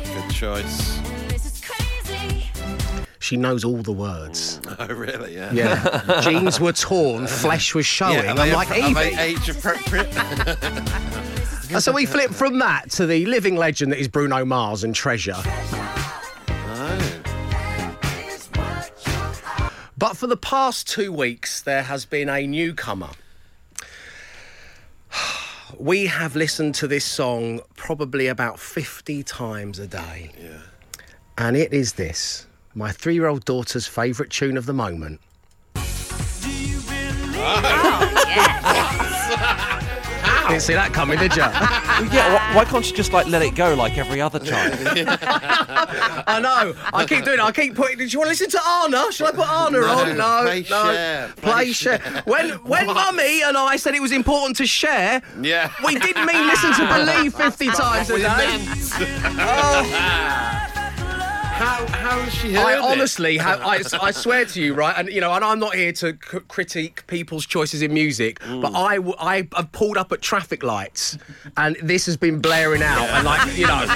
good 0.05 0.31
choice. 0.31 1.24
She 3.25 3.39
knows 3.39 3.65
all 3.65 3.79
the 3.79 3.93
words. 3.93 4.61
Oh, 4.79 4.87
really? 4.89 5.35
Yeah. 5.35 5.53
Yeah. 5.53 6.21
Jeans 6.23 6.61
were 6.61 6.73
torn, 6.73 7.27
flesh 7.27 7.75
was 7.75 7.87
showing. 7.87 8.25
Yeah, 8.25 8.35
I'm 8.35 8.53
like, 8.53 8.71
are 8.71 8.93
they 8.93 9.17
age 9.19 9.49
appropriate? 9.49 10.13
So 11.81 11.91
we 11.91 12.05
flip 12.07 12.31
from 12.31 12.59
that 12.59 12.91
to 12.93 13.07
the 13.07 13.25
living 13.27 13.57
legend 13.57 13.91
that 13.93 13.99
is 13.99 14.07
Bruno 14.07 14.45
Mars 14.45 14.85
and 14.85 14.95
Treasure. 14.95 15.35
Oh. 15.37 17.23
But 19.97 20.17
for 20.17 20.27
the 20.27 20.37
past 20.37 20.87
two 20.87 21.11
weeks, 21.11 21.63
there 21.63 21.83
has 21.83 22.05
been 22.05 22.29
a 22.29 22.47
newcomer. 22.47 23.11
We 25.79 26.07
have 26.07 26.37
listened 26.37 26.77
to 26.77 26.87
this 26.87 27.05
song 27.05 27.61
probably 27.75 28.29
about 28.29 28.61
50 28.61 29.25
times 29.25 29.81
a 29.81 29.89
day. 29.89 30.31
Yeah. 30.41 30.61
And 31.37 31.57
it 31.57 31.73
is 31.73 31.95
this 31.95 32.47
my 32.75 32.91
three 32.93 33.15
year 33.15 33.27
old 33.27 33.45
daughter's 33.45 33.87
favourite 33.87 34.31
tune 34.31 34.57
of 34.57 34.67
the 34.67 34.73
moment. 34.75 35.21
Didn't 40.49 40.61
see 40.63 40.75
that 40.75 40.93
coming, 40.93 41.19
did 41.19 41.35
you? 41.35 41.43
Yeah, 42.13 42.35
why, 42.35 42.57
why 42.57 42.65
can't 42.65 42.85
you 42.91 42.95
just 42.97 43.13
like 43.13 43.29
let 43.29 43.41
it 43.41 43.55
go 43.55 43.73
like 43.75 43.97
every 43.97 44.21
other 44.21 44.41
child? 44.41 44.75
I 46.27 46.41
know. 46.43 46.75
I 46.93 47.07
keep 47.07 47.25
doing 47.25 47.39
it. 47.39 47.43
I 47.43 47.53
keep 47.53 47.77
putting. 47.77 47.99
Do 47.99 48.05
you 48.05 48.19
want 48.19 48.27
to 48.27 48.31
listen 48.33 48.51
to 48.51 48.61
Anna? 48.67 49.13
Shall 49.13 49.29
I 49.29 49.31
put 49.31 49.49
Anna 49.49 49.81
No, 49.81 49.87
on? 50.01 50.17
No, 50.19 50.43
play 50.43 50.67
no. 50.69 50.93
Share, 50.93 51.29
Play, 51.37 51.53
play 51.53 51.73
share. 51.73 52.01
Share. 52.03 52.23
When 52.27 52.51
when 52.65 52.87
What? 52.89 52.95
Mummy 52.95 53.43
and 53.43 53.57
I 53.57 53.77
said 53.77 53.95
it 53.95 54.03
was 54.03 54.11
important 54.13 54.57
to 54.57 54.67
share, 54.67 55.23
Yeah. 55.41 55.71
we 55.87 55.95
didn't 55.99 56.27
mean 56.27 56.47
listen 56.49 56.73
to 56.75 56.87
Believe 56.93 57.33
50 57.35 57.67
times 57.71 58.11
a 58.11 58.15
We 58.15 58.23
day. 58.23 58.29
meant. 58.29 58.69
How 61.55 61.87
how 61.87 62.19
has 62.21 62.35
she 62.35 62.53
heard 62.53 62.65
I 62.67 62.73
it? 62.75 62.81
honestly, 62.81 63.37
have, 63.39 63.61
I, 63.65 63.81
I 64.03 64.11
swear 64.11 64.45
to 64.45 64.61
you, 64.63 64.75
right, 64.75 64.95
and 64.99 65.09
you 65.09 65.21
know, 65.21 65.33
and 65.33 65.45
I'm 65.45 65.61
not 65.61 65.75
here 65.77 65.93
to 65.93 66.13
c- 66.31 66.39
critique 66.49 67.07
people's 67.07 67.47
choices 67.47 67.81
in 67.81 67.95
music, 67.95 68.41
Mm. 68.41 68.61
but 68.61 68.75
I, 68.75 68.97
w- 68.97 69.15
I 69.19 69.49
have 69.55 69.71
pulled 69.73 69.97
up 69.97 70.11
at 70.13 70.21
traffic 70.21 70.63
lights, 70.65 71.17
and 71.57 71.77
this 71.83 72.07
has 72.07 72.17
been 72.17 72.41
blaring 72.41 72.83
out, 72.83 73.09
and 73.11 73.25
like, 73.25 73.57
you 73.57 73.67
know, 73.69 73.87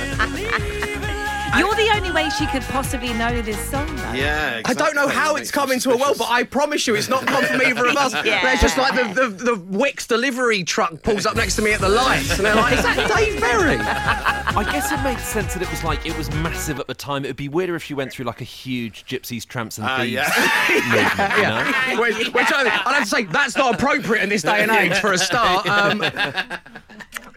You're 1.56 1.74
the 1.74 1.90
only 1.96 2.10
way 2.10 2.28
she 2.30 2.46
could 2.46 2.62
possibly 2.62 3.12
know 3.14 3.40
this 3.42 3.58
song, 3.70 3.86
though. 3.96 4.12
Yeah. 4.12 4.60
I 4.64 4.74
don't 4.74 4.94
know 4.94 5.08
how 5.08 5.36
it's 5.36 5.50
come 5.50 5.70
into 5.72 5.90
a 5.90 5.96
world, 5.96 6.16
but 6.18 6.28
I 6.28 6.42
promise 6.42 6.86
you, 6.86 6.94
it's 6.94 7.08
not 7.08 7.26
come 7.26 7.44
from 7.44 7.62
either 7.62 7.86
of 7.86 7.96
us. 7.96 8.14
Yeah. 8.28 8.42
They're 8.42 8.56
just 8.56 8.76
like 8.76 8.94
the, 8.94 9.14
the 9.22 9.28
the 9.28 9.56
Wickes 9.56 10.06
delivery 10.06 10.64
truck 10.64 11.02
pulls 11.02 11.24
up 11.24 11.36
next 11.36 11.56
to 11.56 11.62
me 11.62 11.72
at 11.72 11.80
the 11.80 11.88
lights, 11.88 12.36
and 12.36 12.44
they're 12.44 12.54
like, 12.54 12.76
"Is 12.76 12.82
that 12.82 13.08
Dave 13.16 13.40
Berry?" 13.40 13.76
I 13.78 14.64
guess 14.72 14.90
it 14.92 15.02
makes 15.02 15.24
sense 15.26 15.54
that 15.54 15.62
it 15.62 15.70
was 15.70 15.84
like 15.84 16.04
it 16.04 16.16
was 16.18 16.30
massive 16.32 16.80
at 16.80 16.86
the 16.88 16.94
time. 16.94 17.24
It 17.24 17.28
would 17.28 17.36
be 17.36 17.48
weirder 17.48 17.76
if 17.76 17.84
she 17.84 17.94
went 17.94 18.12
through 18.12 18.24
like 18.26 18.40
a 18.40 18.44
huge 18.44 19.04
gypsies, 19.06 19.46
tramps, 19.46 19.78
and 19.78 19.86
Ah, 19.86 19.98
thieves 19.98 20.12
yeah. 20.12 20.24
movement. 20.28 20.88
You 21.38 21.42
know? 21.42 21.48
yeah. 21.48 22.00
Which, 22.00 22.28
which 22.34 22.52
I, 22.52 22.60
I'd 22.62 22.94
have 22.94 23.04
to 23.04 23.08
say 23.08 23.24
that's 23.24 23.56
not 23.56 23.74
appropriate 23.76 24.22
in 24.22 24.28
this 24.28 24.42
day 24.42 24.62
and 24.62 24.70
age 24.70 24.98
for 24.98 25.12
a 25.12 25.18
start. 25.18 25.66
Um, 25.66 26.02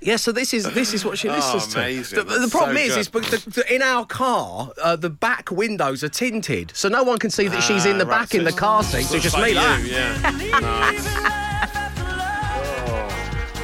yeah, 0.02 0.16
so 0.16 0.32
this 0.32 0.54
is 0.54 0.66
this 0.74 0.94
is 0.94 1.06
what 1.06 1.18
she 1.18 1.30
Oh, 1.32 1.36
listens 1.36 1.74
amazing. 1.76 2.18
to. 2.20 2.24
The, 2.24 2.40
the 2.40 2.48
problem 2.48 2.76
so 2.78 2.84
is, 2.84 2.90
good. 2.94 3.00
is 3.00 3.10
because 3.10 3.44
the, 3.46 3.50
the, 3.52 3.76
in 3.76 3.82
our 3.82 4.06
car, 4.06 4.72
uh, 4.82 4.96
the 4.96 5.10
back 5.10 5.52
windows 5.52 6.04
are 6.04 6.10
tinted, 6.10 6.72
so 6.76 6.90
no 6.90 7.04
one 7.04 7.20
can 7.20 7.30
see 7.30 7.48
that 7.48 7.62
she's 7.62 7.86
in 7.86 7.98
the 7.98 8.06
Ah, 8.06 8.10
right, 8.10 8.20
back 8.22 8.30
so 8.32 8.38
in 8.40 8.44
the 8.44 8.52
car 8.52 8.84
seat. 8.84 9.04
So 9.04 9.14
Looks 9.14 9.24
just 9.24 9.38
like 9.38 9.54
me, 9.54 9.90
you. 9.90 9.96
Yeah. 9.96 10.60
nice. 10.60 11.38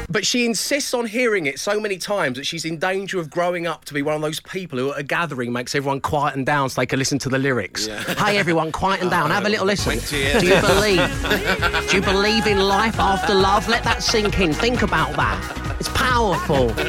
But 0.10 0.26
she 0.26 0.45
insists 0.45 0.93
on 0.93 1.06
hearing 1.06 1.47
it 1.47 1.60
so 1.60 1.82
many 1.82 1.97
times 1.97 2.38
that 2.38 2.45
she's 2.45 2.63
in 2.63 2.80
danger 2.80 3.19
of 3.19 3.30
growing 3.30 3.67
up 3.67 3.84
to 3.86 3.93
be 3.93 4.02
one 4.02 4.15
of 4.15 4.21
those 4.21 4.39
people 4.39 4.80
who 4.80 4.93
at 4.93 5.00
a 5.00 5.04
gathering 5.04 5.52
makes 5.52 5.76
everyone 5.76 6.00
quiet 6.00 6.34
and 6.36 6.45
down 6.45 6.69
so 6.69 6.80
they 6.82 6.86
can 6.86 6.97
listen 6.97 7.19
to 7.19 7.30
the 7.30 7.38
lyrics. 7.38 7.88
Hey 8.17 8.38
everyone, 8.38 8.71
quiet 8.71 9.02
and 9.02 9.12
down, 9.12 9.30
have 9.32 9.45
a 9.45 9.50
little 9.50 9.65
listen. 9.65 9.89
Wait 9.89 10.02
till 10.04 10.19
you 10.19 10.39
Do 10.39 10.47
you 10.47 10.62
believe? 10.62 11.89
Do 11.89 11.95
you 11.97 12.02
believe 12.02 12.47
in 12.47 12.58
life 12.58 12.97
after 13.00 13.36
love? 13.36 13.67
Let 13.67 13.84
that 13.84 14.02
sink 14.02 14.39
in. 14.39 14.54
Think 14.54 14.82
about 14.82 15.13
that. 15.17 15.76
It's 15.80 15.89
powerful. 15.97 16.71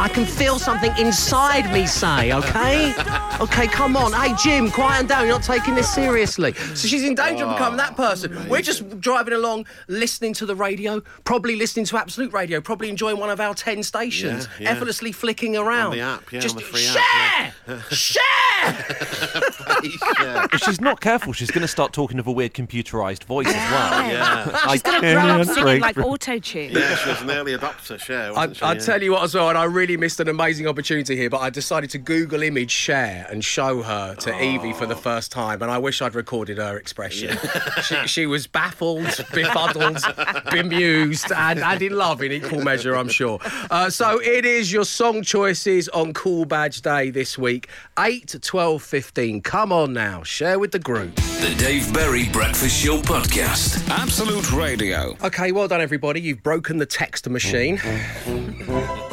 I 0.00 0.06
can 0.08 0.24
feel 0.24 0.60
something 0.60 0.92
inside 0.96 1.72
me 1.72 1.84
say, 1.84 2.32
okay? 2.32 2.94
Okay, 3.40 3.66
come 3.66 3.96
on. 3.96 4.12
Hey, 4.12 4.32
Jim, 4.40 4.70
quiet 4.70 5.08
down. 5.08 5.26
You're 5.26 5.34
not 5.34 5.42
taking 5.42 5.74
this 5.74 5.92
seriously. 5.92 6.52
So 6.52 6.86
she's 6.86 7.02
in 7.02 7.16
danger 7.16 7.44
of 7.44 7.56
becoming 7.56 7.78
that 7.78 7.96
person. 7.96 8.32
Oh, 8.36 8.46
We're 8.48 8.62
just 8.62 9.00
driving 9.00 9.34
along, 9.34 9.66
listening 9.88 10.34
to 10.34 10.46
the 10.46 10.54
radio, 10.54 11.00
probably 11.24 11.56
listening 11.56 11.84
to 11.86 11.96
Absolute 11.96 12.32
Radio, 12.32 12.60
probably 12.60 12.90
enjoying 12.90 13.18
one 13.18 13.28
of 13.28 13.40
our 13.40 13.54
10 13.54 13.82
stations, 13.82 14.46
Yeah, 14.60 14.64
yeah. 14.64 14.70
effortlessly 14.70 15.10
flicking 15.10 15.56
around. 15.56 15.94
the 15.94 16.00
app, 16.00 16.30
yeah, 16.32 16.38
just 16.40 16.54
on 16.54 16.62
the 16.62 16.68
free 16.68 16.80
share! 16.80 17.52
app, 17.66 17.90
Share! 17.90 18.22
yeah. 18.62 20.46
If 20.52 20.60
she's 20.62 20.80
not 20.80 21.00
careful, 21.00 21.32
she's 21.32 21.50
going 21.50 21.62
to 21.62 21.68
start 21.68 21.92
talking 21.92 22.18
of 22.18 22.26
a 22.26 22.32
weird 22.32 22.52
computerized 22.54 23.24
voice 23.24 23.46
as 23.48 23.54
well. 23.54 24.06
Yeah. 24.10 24.68
She's 24.72 24.82
going 24.82 25.00
to 25.02 25.12
grow 25.12 25.22
up 25.40 25.46
singing 25.46 25.80
like 25.80 25.98
auto 25.98 26.38
tune. 26.38 26.70
Yeah, 26.72 26.94
she 26.96 27.08
was 27.10 27.20
an 27.22 27.30
early 27.30 27.56
adopter, 27.56 27.87
Cher, 27.96 28.26
I, 28.26 28.30
wasn't 28.30 28.56
she? 28.56 28.62
I 28.62 28.72
Yeah. 28.74 28.78
tell 28.80 29.02
you 29.02 29.12
what 29.12 29.22
as 29.22 29.34
well, 29.34 29.48
and 29.48 29.56
I 29.56 29.64
really 29.64 29.96
missed 29.96 30.20
an 30.20 30.28
amazing 30.28 30.66
opportunity 30.66 31.16
here, 31.16 31.30
but 31.30 31.38
I 31.40 31.48
decided 31.50 31.90
to 31.90 31.98
Google 31.98 32.42
image 32.42 32.70
Cher 32.70 33.26
and 33.30 33.42
show 33.44 33.82
her 33.82 34.14
to 34.16 34.42
Evie 34.42 34.72
for 34.74 34.84
the 34.86 34.96
first 34.96 35.32
time, 35.32 35.62
and 35.62 35.70
I 35.70 35.78
wish 35.78 36.02
I'd 36.02 36.14
recorded 36.14 36.58
her 36.58 36.76
expression. 36.76 37.38
she, 37.84 38.06
she 38.06 38.26
was 38.26 38.46
baffled, 38.46 39.06
befuddled, 39.32 40.02
bemused, 40.50 41.30
and, 41.32 41.60
and 41.60 41.80
in 41.82 41.92
love 41.96 42.22
in 42.22 42.32
equal 42.32 42.62
measure, 42.62 42.94
I'm 42.94 43.08
sure. 43.08 43.38
Uh, 43.70 43.88
so 43.90 44.20
it 44.20 44.44
is 44.44 44.72
your 44.72 44.84
song 44.84 45.22
choices 45.22 45.88
on 45.90 46.12
Cool 46.12 46.44
Badge 46.44 46.82
Day 46.82 47.10
this 47.10 47.38
week 47.38 47.68
8, 47.98 48.36
12, 48.42 48.82
15. 48.82 49.40
Come 49.42 49.72
on 49.72 49.92
now, 49.92 50.22
share 50.22 50.58
with 50.58 50.72
the 50.72 50.78
group. 50.78 51.14
The 51.14 51.54
Dave 51.56 51.92
Berry 51.94 52.28
Breakfast 52.30 52.76
Show 52.84 52.98
Podcast. 53.00 53.88
Absolute 53.88 54.50
Radio. 54.52 55.16
Okay, 55.22 55.52
well 55.52 55.68
done, 55.68 55.80
everybody. 55.80 56.20
You've 56.20 56.42
broken 56.42 56.78
the 56.78 56.86
text 56.86 57.28
machine. 57.28 57.77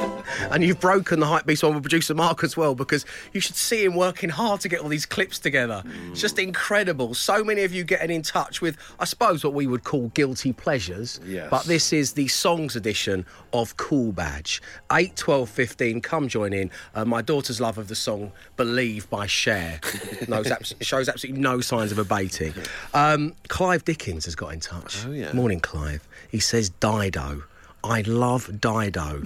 And 0.52 0.64
you've 0.64 0.80
broken 0.80 1.20
the 1.20 1.26
hype 1.26 1.46
beast 1.46 1.64
one 1.64 1.74
with 1.74 1.84
producer 1.84 2.14
Mark 2.14 2.44
as 2.44 2.56
well 2.56 2.76
because 2.76 3.06
you 3.34 3.42
should 3.42 3.56
see 3.56 3.84
him 3.84 3.96
working 3.96 4.30
hard 4.30 4.62
to 4.62 4.70
get 4.70 4.80
all 4.80 4.90
these 4.90 5.06
clips 5.06 5.40
together. 5.40 5.84
It's 6.12 6.22
just 6.22 6.40
incredible. 6.40 7.14
So 7.14 7.44
many 7.44 7.64
of 7.64 7.74
you 7.74 7.84
getting 7.84 8.10
in 8.10 8.22
touch 8.22 8.62
with, 8.62 8.78
I 9.00 9.06
suppose, 9.06 9.44
what 9.44 9.54
we 9.54 9.68
would 9.68 9.84
call 9.84 10.10
guilty 10.10 10.54
pleasures. 10.54 11.20
Yes. 11.26 11.48
But 11.50 11.66
this 11.66 11.92
is 11.92 12.14
the 12.14 12.28
songs 12.28 12.76
edition 12.76 13.26
of 13.54 13.76
Cool 13.78 14.12
Badge. 14.12 14.62
8, 14.92 15.16
12, 15.16 15.50
15. 15.50 16.02
Come 16.02 16.28
join 16.28 16.54
in. 16.54 16.72
Uh, 16.94 17.06
my 17.06 17.22
daughter's 17.22 17.60
love 17.60 17.78
of 17.78 17.88
the 17.88 17.96
song 17.96 18.32
Believe 18.58 19.10
by 19.10 19.28
Cher 19.28 19.80
knows 20.28 20.74
shows 20.82 21.10
absolutely 21.10 21.42
no 21.42 21.62
signs 21.62 21.92
of 21.92 22.00
abating. 22.00 22.54
Um, 22.94 23.36
Clive 23.48 23.84
Dickens 23.84 24.26
has 24.26 24.36
got 24.36 24.54
in 24.54 24.60
touch. 24.60 25.06
Oh, 25.06 25.12
yeah. 25.12 25.34
Morning, 25.34 25.60
Clive. 25.60 26.08
He 26.30 26.40
says 26.40 26.70
Dido. 26.70 27.44
I 27.86 28.02
love 28.02 28.48
Dido. 28.60 29.20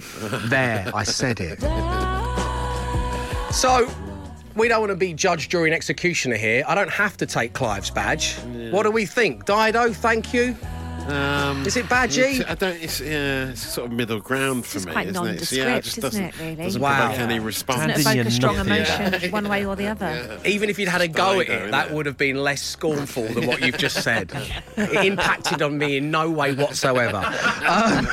there, 0.48 0.90
I 0.94 1.02
said 1.04 1.40
it. 1.40 1.60
So, 3.52 3.88
we 4.54 4.68
don't 4.68 4.80
want 4.80 4.90
to 4.90 4.96
be 4.96 5.14
judge, 5.14 5.48
jury, 5.48 5.68
and 5.70 5.74
executioner 5.74 6.36
here. 6.36 6.62
I 6.68 6.74
don't 6.74 6.90
have 6.90 7.16
to 7.18 7.26
take 7.26 7.54
Clive's 7.54 7.90
badge. 7.90 8.34
What 8.70 8.82
do 8.82 8.90
we 8.90 9.06
think? 9.06 9.46
Dido, 9.46 9.92
thank 9.92 10.34
you. 10.34 10.56
Um, 11.08 11.66
Is 11.66 11.76
it 11.76 11.88
badgy? 11.88 12.44
I 12.44 12.54
don't. 12.54 12.80
It's 12.80 13.00
yeah. 13.00 13.48
It's 13.48 13.66
sort 13.66 13.86
of 13.90 13.92
middle 13.96 14.20
ground 14.20 14.64
for 14.64 14.78
It's 14.78 14.86
me, 14.86 14.92
quite 14.92 15.08
isn't 15.08 15.26
it? 15.26 15.30
It's- 15.30 15.52
yeah, 15.52 15.64
nondescript, 15.64 15.84
just 15.84 15.98
isn't 15.98 16.02
doesn't, 16.22 16.24
it, 16.24 16.38
really? 16.56 16.64
Doesn't 16.64 16.82
Wow. 16.82 16.98
provoke 17.08 17.18
any 17.20 17.38
response. 17.40 17.80
Doesn't 17.80 18.00
Standing 18.02 18.20
evoke 18.20 18.28
a 18.28 18.34
strong 18.34 18.56
nothing. 18.56 18.72
emotion 19.08 19.30
one 19.32 19.48
way 19.48 19.66
or 19.66 19.74
the 19.76 19.86
other. 19.88 20.38
Even 20.44 20.70
if 20.70 20.78
you'd 20.78 20.88
had 20.88 21.00
a 21.00 21.08
go 21.08 21.40
at 21.40 21.46
Dido, 21.48 21.66
it, 21.66 21.70
that 21.72 21.90
would 21.90 22.06
have 22.06 22.16
been 22.16 22.36
less 22.36 22.62
scornful 22.62 23.24
than 23.28 23.46
what 23.48 23.60
you've 23.60 23.78
just 23.78 24.02
said. 24.02 24.30
It 24.76 25.04
impacted 25.04 25.62
on 25.62 25.78
me 25.78 25.96
in 25.96 26.10
no 26.12 26.30
way 26.30 26.54
whatsoever. 26.54 27.22
Um, 27.66 28.08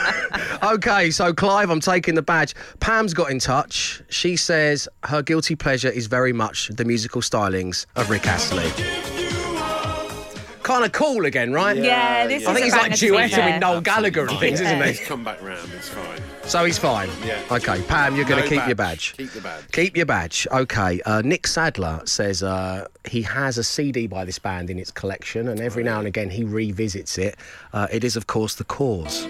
okay, 0.73 1.11
so 1.11 1.33
Clive, 1.33 1.69
I'm 1.69 1.79
taking 1.81 2.15
the 2.15 2.21
badge. 2.23 2.55
Pam's 2.79 3.13
got 3.13 3.29
in 3.29 3.37
touch. 3.39 4.01
She 4.09 4.35
says 4.37 4.87
her 5.03 5.21
guilty 5.21 5.55
pleasure 5.55 5.89
is 5.89 6.07
very 6.07 6.33
much 6.33 6.69
the 6.69 6.85
musical 6.85 7.21
stylings 7.21 7.85
of 7.95 8.09
Rick 8.09 8.25
Astley. 8.27 8.71
Kind 10.67 10.83
of 10.83 10.91
cool 10.91 11.25
again, 11.25 11.53
right? 11.53 11.77
Yeah, 11.77 12.27
this 12.27 12.45
I 12.45 12.51
is 12.51 12.57
think 12.57 12.59
a 12.59 12.63
he's 12.65 12.73
like 12.73 12.81
banger 12.81 12.95
to 12.97 13.05
be 13.05 13.11
duetting 13.17 13.29
fair. 13.29 13.51
with 13.53 13.61
Noel 13.61 13.79
Gallagher 13.81 14.27
and 14.27 14.37
things, 14.37 14.59
isn't 14.59 14.81
He's 14.83 14.99
he? 14.99 15.05
come 15.05 15.23
back 15.23 15.41
round. 15.41 15.71
It's 15.73 15.87
fine. 15.87 16.19
So 16.43 16.65
he's 16.65 16.77
fine. 16.77 17.09
Yeah. 17.25 17.39
Okay, 17.49 17.81
Pam, 17.83 18.17
you're 18.17 18.25
going 18.25 18.43
to 18.43 18.49
No 18.49 18.57
keep 18.59 18.67
your 18.67 18.75
badge. 18.75 19.13
Keep 19.15 19.31
the 19.31 19.39
badge. 19.39 19.63
Keep 19.71 19.95
your 19.95 20.05
badge. 20.05 20.45
Okay. 20.51 21.01
Uh, 21.05 21.21
Nick 21.23 21.47
Sadler 21.47 22.01
says 22.03 22.43
uh, 22.43 22.85
he 23.09 23.21
has 23.21 23.57
a 23.57 23.63
CD 23.63 24.07
by 24.07 24.25
this 24.25 24.39
band 24.39 24.69
in 24.69 24.77
its 24.77 24.91
collection, 24.91 25.47
and 25.47 25.61
every 25.61 25.83
now 25.83 25.99
and 25.99 26.07
again 26.07 26.29
he 26.29 26.43
revisits 26.43 27.17
it. 27.17 27.37
Uh, 27.71 27.87
it 27.89 28.03
is, 28.03 28.17
of 28.17 28.27
course, 28.27 28.55
The 28.55 28.65
Corrs. 28.65 29.25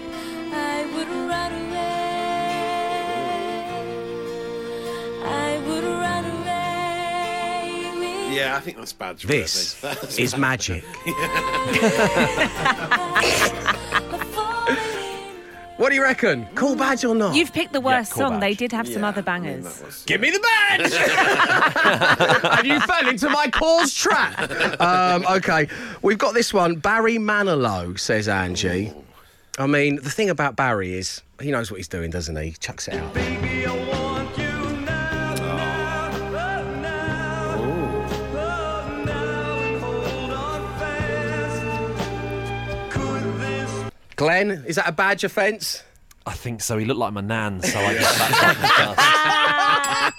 Yeah, 8.38 8.56
I 8.56 8.60
think 8.60 8.76
that's 8.76 8.92
badge. 8.92 9.24
This 9.24 9.82
worthy. 9.82 9.96
That's 10.00 10.18
is 10.18 10.32
badge. 10.34 10.70
magic. 10.70 10.84
What 15.76 15.90
do 15.90 15.94
you 15.94 16.02
reckon? 16.02 16.44
Cool 16.56 16.74
badge 16.74 17.04
or 17.04 17.14
not? 17.14 17.36
You've 17.36 17.52
picked 17.52 17.72
the 17.72 17.80
worst 17.80 18.10
cool 18.12 18.30
song. 18.30 18.40
They 18.40 18.54
did 18.54 18.72
have 18.72 18.88
some 18.88 19.02
Yeah, 19.02 19.08
other 19.10 19.22
I 19.24 19.38
mean, 19.38 19.52
bangers. 19.62 19.76
that 19.78 19.86
was- 19.86 20.02
Give 20.06 20.20
me 20.20 20.32
the 20.32 20.40
badge! 20.40 20.92
and 22.58 22.66
you 22.66 22.80
fell 22.80 23.08
into 23.08 23.30
my 23.30 23.46
Corrs 23.46 23.96
trap. 23.96 24.80
Um, 24.80 25.24
okay, 25.36 25.68
we've 26.02 26.18
got 26.18 26.34
this 26.34 26.52
one. 26.52 26.80
Barry 26.80 27.18
Manilow, 27.18 27.96
says 27.96 28.26
Angie. 28.26 28.92
I 29.56 29.68
mean, 29.68 30.00
the 30.02 30.10
thing 30.10 30.30
about 30.30 30.56
Barry 30.56 30.94
is 30.94 31.22
He 31.40 31.52
knows 31.52 31.70
what 31.70 31.76
he's 31.76 31.86
doing, 31.86 32.10
doesn't 32.10 32.34
he? 32.34 32.56
Chucks 32.58 32.88
it 32.88 32.94
out. 32.94 33.14
Glenn, 44.18 44.64
is 44.66 44.76
that 44.76 44.88
a 44.88 44.92
badge 44.92 45.24
offence? 45.24 45.82
I 46.26 46.32
think 46.34 46.60
so. 46.60 46.76
He 46.76 46.84
looked 46.84 47.00
like 47.00 47.12
my 47.14 47.20
nan, 47.22 47.62
so 47.62 47.78
I 47.80 47.94
guess 47.94 48.18
that's 48.18 48.38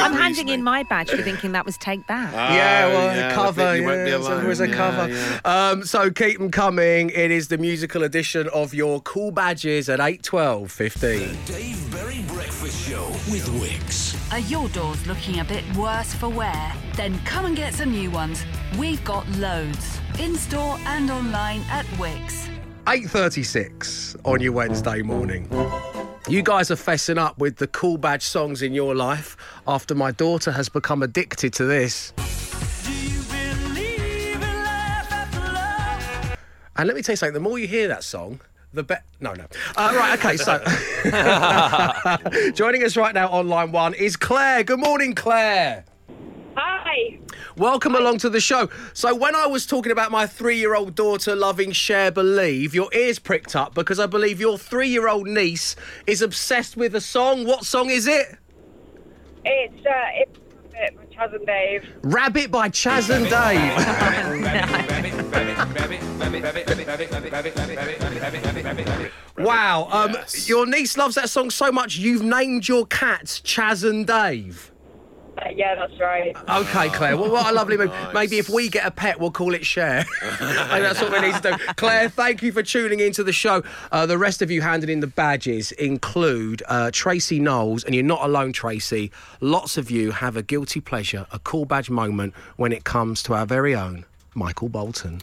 I'm 0.00 0.12
handing 0.12 0.48
in 0.48 0.62
my 0.62 0.82
badge 0.82 1.10
for 1.10 1.22
thinking 1.22 1.52
that 1.52 1.64
was 1.64 1.76
Take 1.78 2.06
That. 2.08 2.32
yeah, 2.32 2.86
well, 2.88 3.16
yeah, 3.16 3.34
cover. 3.34 3.62
think 3.72 3.80
you 3.82 3.86
won't 3.86 4.04
be 4.04 4.10
yeah, 4.10 4.16
so 4.20 4.22
alone. 4.28 4.38
there 4.40 4.48
was 4.48 4.60
a 4.60 4.68
Yeah, 4.68 4.74
cover. 4.76 5.08
yeah. 5.08 5.40
Um, 5.70 5.84
so 5.84 6.10
keep 6.10 6.38
them 6.38 6.50
coming. 6.50 7.10
It 7.10 7.30
is 7.30 7.48
the 7.48 7.58
musical 7.58 8.02
edition 8.02 8.48
of 8.52 8.74
your 8.74 9.00
cool 9.02 9.30
badges 9.30 9.88
at 9.88 10.00
8, 10.00 10.22
12, 10.22 10.70
15. 10.70 11.38
Dave 11.46 11.90
Berry 11.92 12.22
Breakfast 12.28 12.88
Show 12.88 13.06
with 13.30 13.46
Wickes. 13.60 14.07
Are 14.30 14.40
your 14.40 14.68
doors 14.68 15.06
looking 15.06 15.40
a 15.40 15.44
bit 15.44 15.64
worse 15.74 16.12
for 16.12 16.28
wear? 16.28 16.74
Then 16.96 17.18
come 17.20 17.46
and 17.46 17.56
get 17.56 17.72
some 17.72 17.92
new 17.92 18.10
ones. 18.10 18.44
We've 18.78 19.02
got 19.02 19.26
loads. 19.38 20.00
In 20.18 20.34
store 20.34 20.76
and 20.84 21.10
online 21.10 21.62
at 21.70 21.86
Wickes. 21.96 22.46
8.36 22.84 24.16
on 24.26 24.42
your 24.42 24.52
Wednesday 24.52 25.00
morning. 25.00 25.48
You 26.28 26.42
guys 26.42 26.70
are 26.70 26.76
fessing 26.76 27.16
up 27.16 27.38
with 27.38 27.56
the 27.56 27.68
cool 27.68 27.96
badge 27.96 28.22
songs 28.22 28.60
in 28.60 28.74
your 28.74 28.94
life 28.94 29.34
after 29.66 29.94
my 29.94 30.10
daughter 30.10 30.52
has 30.52 30.68
become 30.68 31.02
addicted 31.02 31.54
to 31.54 31.64
this. 31.64 32.12
And 36.76 36.86
let 36.86 36.94
me 36.94 37.00
tell 37.00 37.14
you 37.14 37.16
something, 37.16 37.32
the 37.32 37.40
more 37.40 37.58
you 37.58 37.66
hear 37.66 37.88
that 37.88 38.04
song, 38.04 38.40
the 38.78 38.84
better. 38.84 39.02
No, 39.20 39.34
no. 39.34 39.44
Uh, 39.76 39.92
right, 39.96 40.18
okay, 40.18 40.36
so. 40.36 40.58
Joining 42.52 42.84
us 42.84 42.96
right 42.96 43.12
now 43.12 43.28
on 43.28 43.48
line 43.48 43.72
one 43.72 43.92
is 43.92 44.16
Claire. 44.16 44.62
Good 44.62 44.78
morning, 44.78 45.14
Claire. 45.14 45.84
Hi. 46.56 47.18
Welcome 47.56 47.96
along 47.96 48.18
to 48.18 48.30
the 48.30 48.40
show. 48.40 48.70
So, 48.94 49.14
when 49.14 49.34
I 49.34 49.46
was 49.46 49.66
talking 49.66 49.90
about 49.90 50.12
my 50.12 50.26
three 50.26 50.58
year 50.58 50.76
old 50.76 50.94
daughter 50.94 51.34
loving 51.34 51.72
Cher 51.72 52.12
Believe, 52.12 52.72
your 52.72 52.88
ears 52.94 53.18
pricked 53.18 53.56
up 53.56 53.74
because 53.74 53.98
I 53.98 54.06
believe 54.06 54.40
your 54.40 54.56
three 54.56 54.88
year 54.88 55.08
old 55.08 55.26
niece 55.26 55.74
is 56.06 56.22
obsessed 56.22 56.76
with 56.76 56.94
a 56.94 57.00
song. 57.00 57.44
What 57.44 57.64
song 57.64 57.90
is 57.90 58.06
it? 58.06 58.38
It's 59.44 59.86
uh, 59.86 59.90
it's 60.14 60.38
Rabbit 62.02 62.50
by 62.50 62.68
Chas 62.68 63.10
and 63.10 63.24
Dave. 63.24 63.72
Wow, 69.38 69.88
um, 69.90 70.16
your 70.46 70.66
niece 70.66 70.96
loves 70.96 71.14
that 71.16 71.30
song 71.30 71.50
so 71.50 71.70
much 71.72 71.96
you've 71.96 72.22
named 72.22 72.68
your 72.68 72.86
cats 72.86 73.40
Chas 73.40 73.84
and 73.84 74.06
Dave. 74.06 74.72
Yeah, 75.54 75.74
that's 75.74 75.98
right. 75.98 76.36
Okay, 76.48 76.88
Claire. 76.90 77.16
Well, 77.16 77.30
what 77.30 77.50
a 77.50 77.52
lovely 77.52 77.76
move. 77.76 77.92
Maybe 78.14 78.38
if 78.38 78.48
we 78.48 78.68
get 78.68 78.86
a 78.86 78.90
pet, 78.90 79.18
we'll 79.20 79.30
call 79.30 79.54
it 79.54 79.64
Cher. 79.64 80.04
and 80.22 80.84
that's 80.84 81.00
what 81.00 81.12
we 81.12 81.20
need 81.20 81.34
to 81.34 81.40
do. 81.40 81.56
Claire, 81.74 82.08
thank 82.08 82.42
you 82.42 82.52
for 82.52 82.62
tuning 82.62 83.00
into 83.00 83.24
the 83.24 83.32
show. 83.32 83.62
Uh, 83.92 84.06
the 84.06 84.18
rest 84.18 84.42
of 84.42 84.50
you 84.50 84.62
handing 84.62 84.90
in 84.90 85.00
the 85.00 85.06
badges 85.06 85.72
include 85.72 86.62
uh, 86.68 86.90
Tracy 86.92 87.40
Knowles, 87.40 87.84
and 87.84 87.94
you're 87.94 88.04
not 88.04 88.22
alone, 88.22 88.52
Tracy. 88.52 89.10
Lots 89.40 89.76
of 89.76 89.90
you 89.90 90.12
have 90.12 90.36
a 90.36 90.42
guilty 90.42 90.80
pleasure, 90.80 91.26
a 91.32 91.38
cool 91.40 91.64
badge 91.64 91.90
moment 91.90 92.34
when 92.56 92.72
it 92.72 92.84
comes 92.84 93.22
to 93.24 93.34
our 93.34 93.46
very 93.46 93.74
own 93.74 94.04
Michael 94.34 94.68
Bolton. 94.68 95.20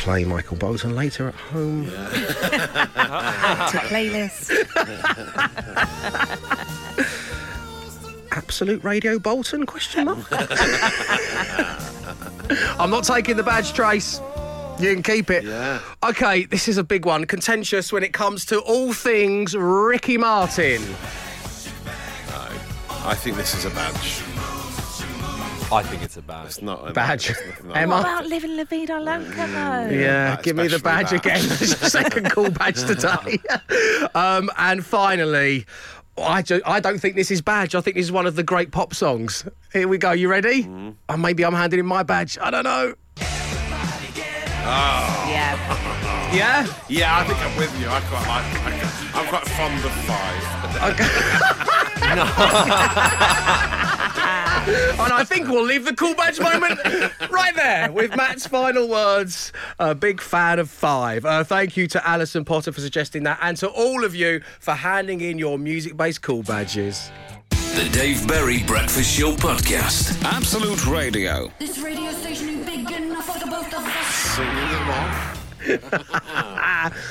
Play 0.00 0.24
Michael 0.24 0.56
Bolton 0.56 0.96
later 0.96 1.28
at 1.28 1.34
home. 1.34 1.84
Add 1.94 3.68
to 3.72 3.78
playlist. 3.80 4.50
Absolute 8.32 8.82
Radio 8.82 9.18
Bolton? 9.18 9.66
Question 9.66 10.06
mark. 10.06 10.26
I'm 12.80 12.88
not 12.88 13.04
taking 13.04 13.36
the 13.36 13.42
badge, 13.42 13.74
Trace. 13.74 14.22
You 14.78 14.94
can 14.94 15.02
keep 15.02 15.28
it. 15.28 15.44
Yeah. 15.44 15.80
Okay, 16.02 16.46
this 16.46 16.66
is 16.66 16.78
a 16.78 16.84
big 16.84 17.04
one. 17.04 17.26
Contentious 17.26 17.92
when 17.92 18.02
it 18.02 18.14
comes 18.14 18.46
to 18.46 18.58
all 18.60 18.94
things 18.94 19.54
Ricky 19.54 20.16
Martin. 20.16 20.80
I 23.02 23.14
think 23.14 23.36
this 23.36 23.54
is 23.54 23.66
a 23.66 23.70
badge. 23.70 24.22
I 25.72 25.82
think 25.84 26.02
it's 26.02 26.16
a 26.16 26.22
badge. 26.22 26.46
It's 26.46 26.62
not 26.62 26.88
a 26.88 26.92
Badge. 26.92 27.30
It's 27.30 27.62
not- 27.62 27.76
Emma? 27.76 27.94
What 27.96 28.00
about 28.04 28.26
living 28.26 28.56
La 28.56 28.64
Vida 28.64 28.98
Loca 28.98 29.30
though? 29.34 29.88
Yeah, 29.94 30.30
That 30.34 30.42
give 30.42 30.56
me 30.56 30.66
the 30.66 30.74
especially 30.76 31.04
badge 31.04 31.10
that. 31.10 31.26
again. 31.26 31.40
Second 31.90 32.30
cool 32.32 32.50
badge 32.50 32.82
today. 32.84 33.38
um, 34.14 34.50
and 34.58 34.84
finally, 34.84 35.64
I, 36.18 36.42
do, 36.42 36.60
I 36.66 36.80
don't 36.80 36.98
think 36.98 37.14
this 37.14 37.30
is 37.30 37.40
badge. 37.40 37.76
I 37.76 37.80
think 37.82 37.94
this 37.96 38.06
is 38.06 38.10
one 38.12 38.26
of 38.26 38.34
the 38.34 38.42
great 38.42 38.72
pop 38.72 38.94
songs. 38.94 39.44
Here 39.72 39.86
we 39.86 39.96
go. 39.98 40.10
You 40.10 40.28
ready? 40.28 40.64
Mm-hmm. 40.64 41.22
Maybe 41.22 41.44
I'm 41.44 41.54
handing 41.54 41.78
in 41.78 41.86
my 41.86 42.02
badge. 42.02 42.36
I 42.40 42.50
don't 42.50 42.64
know. 42.64 42.94
Yeah. 43.16 43.26
Yeah? 46.30 46.64
Yeah, 46.88 47.18
I 47.18 47.24
think 47.24 47.40
I'm 47.44 47.56
with 47.56 47.76
you. 47.80 47.88
I 47.88 48.00
quite 48.02 48.24
like. 48.28 48.44
I, 48.62 48.70
I'm 49.18 49.26
quite 49.26 49.44
fond 49.48 49.84
of 49.84 49.90
five. 50.06 50.46
and 55.00 55.12
I 55.12 55.24
think 55.24 55.48
we'll 55.48 55.64
leave 55.64 55.84
the 55.84 55.94
cool 55.94 56.14
badge 56.14 56.38
moment 56.38 56.78
right 57.30 57.54
there 57.54 57.90
with 57.90 58.14
Matt's 58.16 58.46
final 58.46 58.88
words. 58.88 59.52
A 59.78 59.94
big 59.94 60.20
fan 60.20 60.58
of 60.58 60.70
five. 60.70 61.24
Uh, 61.24 61.42
thank 61.44 61.76
you 61.76 61.86
to 61.88 62.08
Alison 62.08 62.44
Potter 62.44 62.72
for 62.72 62.80
suggesting 62.80 63.24
that, 63.24 63.38
and 63.42 63.56
to 63.58 63.68
all 63.68 64.04
of 64.04 64.14
you 64.14 64.40
for 64.60 64.72
handing 64.74 65.20
in 65.20 65.38
your 65.38 65.58
music-based 65.58 66.22
cool 66.22 66.42
badges. 66.42 67.10
The 67.50 67.88
Dave 67.92 68.26
Berry 68.28 68.62
Breakfast 68.64 69.18
Show 69.18 69.32
podcast. 69.32 70.22
Absolute 70.24 70.86
Radio. 70.86 71.50
This 71.58 71.78
radio 71.78 72.10
station 72.12 72.48
is 72.48 72.66
big 72.66 72.90
enough 72.90 73.26
for 73.26 73.38
the 73.44 73.50
both 73.50 73.66
of 73.66 73.84
us. 73.84 74.06
Singing 74.14 74.54
them 74.54 74.90
off. 74.90 75.36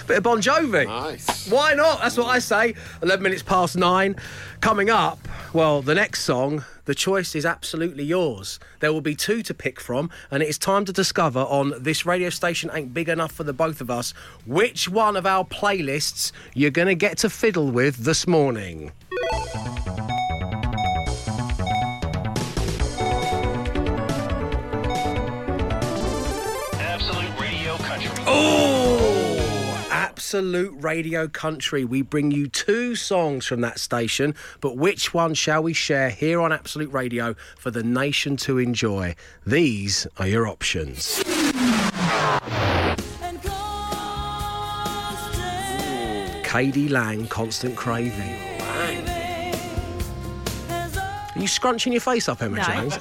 Bit 0.08 0.18
of 0.18 0.24
Bon 0.24 0.42
Jovi. 0.42 0.86
Nice. 0.86 1.50
Why 1.50 1.74
not? 1.74 2.02
That's 2.02 2.18
what 2.18 2.28
I 2.28 2.40
say. 2.40 2.76
11 3.02 3.24
minutes 3.24 3.44
past 3.44 3.78
nine. 3.78 4.16
Coming 4.60 4.90
up, 4.90 5.20
well, 5.54 5.82
the 5.82 5.96
next 5.96 6.24
song, 6.24 6.64
the 6.90 6.96
choice 6.96 7.36
is 7.36 7.46
absolutely 7.46 8.04
yours. 8.04 8.60
There 8.80 8.92
will 8.92 9.00
be 9.00 9.14
two 9.14 9.44
to 9.44 9.54
pick 9.54 9.80
from, 9.80 10.10
and 10.32 10.42
it 10.42 10.50
is 10.50 10.58
time 10.58 10.86
to 10.86 10.92
discover 10.92 11.42
on 11.42 11.76
This 11.78 12.04
Radio 12.04 12.32
Station 12.32 12.72
Ain't 12.74 12.96
Big 12.96 13.08
Enough 13.08 13.32
for 13.32 13.44
the 13.44 13.54
Both 13.54 13.80
of 13.80 13.92
Us 13.92 14.12
which 14.48 14.90
one 14.90 15.16
of 15.16 15.28
our 15.28 15.46
playlists 15.46 16.32
you're 16.56 16.72
going 16.72 16.88
to 16.88 16.96
get 16.96 17.20
to 17.20 17.30
fiddle 17.30 17.70
with 17.70 17.98
this 17.98 18.26
morning. 18.26 18.92
Absolute 30.20 30.76
Radio 30.84 31.30
Country. 31.30 31.86
We 31.86 32.02
bring 32.02 32.30
you 32.30 32.50
two 32.50 32.94
songs 32.94 33.46
from 33.46 33.62
that 33.62 33.80
station, 33.80 34.36
but 34.60 34.76
which 34.76 35.14
one 35.14 35.34
shall 35.34 35.64
we 35.64 35.72
share 35.72 36.10
here 36.10 36.42
on 36.42 36.52
Absolute 36.52 36.92
Radio 36.92 37.36
for 37.58 37.72
the 37.72 37.84
nation 37.84 38.36
to 38.36 38.58
enjoy? 38.58 39.16
These 39.48 40.08
are 40.18 40.28
your 40.28 40.46
options. 40.46 41.24
KD 46.44 46.90
Lang, 46.90 47.26
Constant 47.28 47.78
Craving. 47.78 48.36
Are 51.34 51.40
you 51.40 51.48
scrunching 51.48 51.94
your 51.94 52.02
face 52.02 52.28
up, 52.28 52.42
Emma 52.42 52.58
No. 52.58 52.64
Jones? 52.64 52.98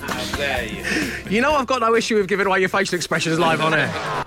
How 0.00 0.36
dare 0.36 0.66
you? 0.66 0.84
You 1.30 1.40
know 1.40 1.52
I've 1.54 1.68
got 1.68 1.82
no 1.82 1.94
issue 1.94 2.16
with 2.16 2.26
giving 2.26 2.48
away 2.48 2.58
your 2.58 2.68
facial 2.68 2.96
expressions 2.96 3.38
live 3.38 3.60
on 3.60 3.74
air. 3.74 4.23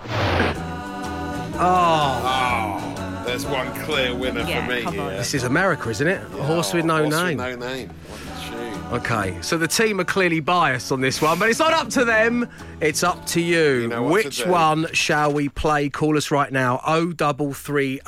Oh, 1.60 2.22
Oh, 2.24 3.22
there's 3.26 3.44
one 3.46 3.72
clear 3.84 4.14
winner 4.14 4.40
Yeah, 4.42 4.64
for 4.66 4.72
me 4.72 4.82
come 4.82 4.98
on. 5.00 5.08
here. 5.10 5.18
this 5.18 5.34
is 5.34 5.42
America, 5.44 5.90
isn't 5.90 6.06
it? 6.06 6.22
A 6.22 6.42
horse 6.44 6.72
with 6.72 6.84
no 6.84 6.98
oh, 6.98 7.02
Horse 7.10 7.14
name. 7.22 7.38
With 7.38 7.58
no 7.58 7.66
name. 7.66 7.88
What 7.88 8.20
a 8.20 8.50
tune. 8.50 8.92
Okay, 9.00 9.38
so 9.42 9.58
the 9.58 9.68
team 9.68 10.00
are 10.00 10.04
clearly 10.04 10.40
biased 10.40 10.92
on 10.92 11.00
this 11.00 11.20
one, 11.20 11.38
but 11.38 11.48
it's 11.50 11.58
not 11.58 11.72
up 11.74 11.88
to 11.90 12.04
them. 12.04 12.48
It's 12.80 13.02
up 13.02 13.26
to 13.26 13.40
you. 13.40 13.88
know 13.88 14.04
Which 14.04 14.38
to 14.42 14.48
one 14.48 14.86
shall 14.94 15.32
we 15.32 15.48
play? 15.48 15.90
Call 15.90 16.16
us 16.16 16.30
right 16.30 16.50
now. 16.52 16.78
0330 16.86 17.98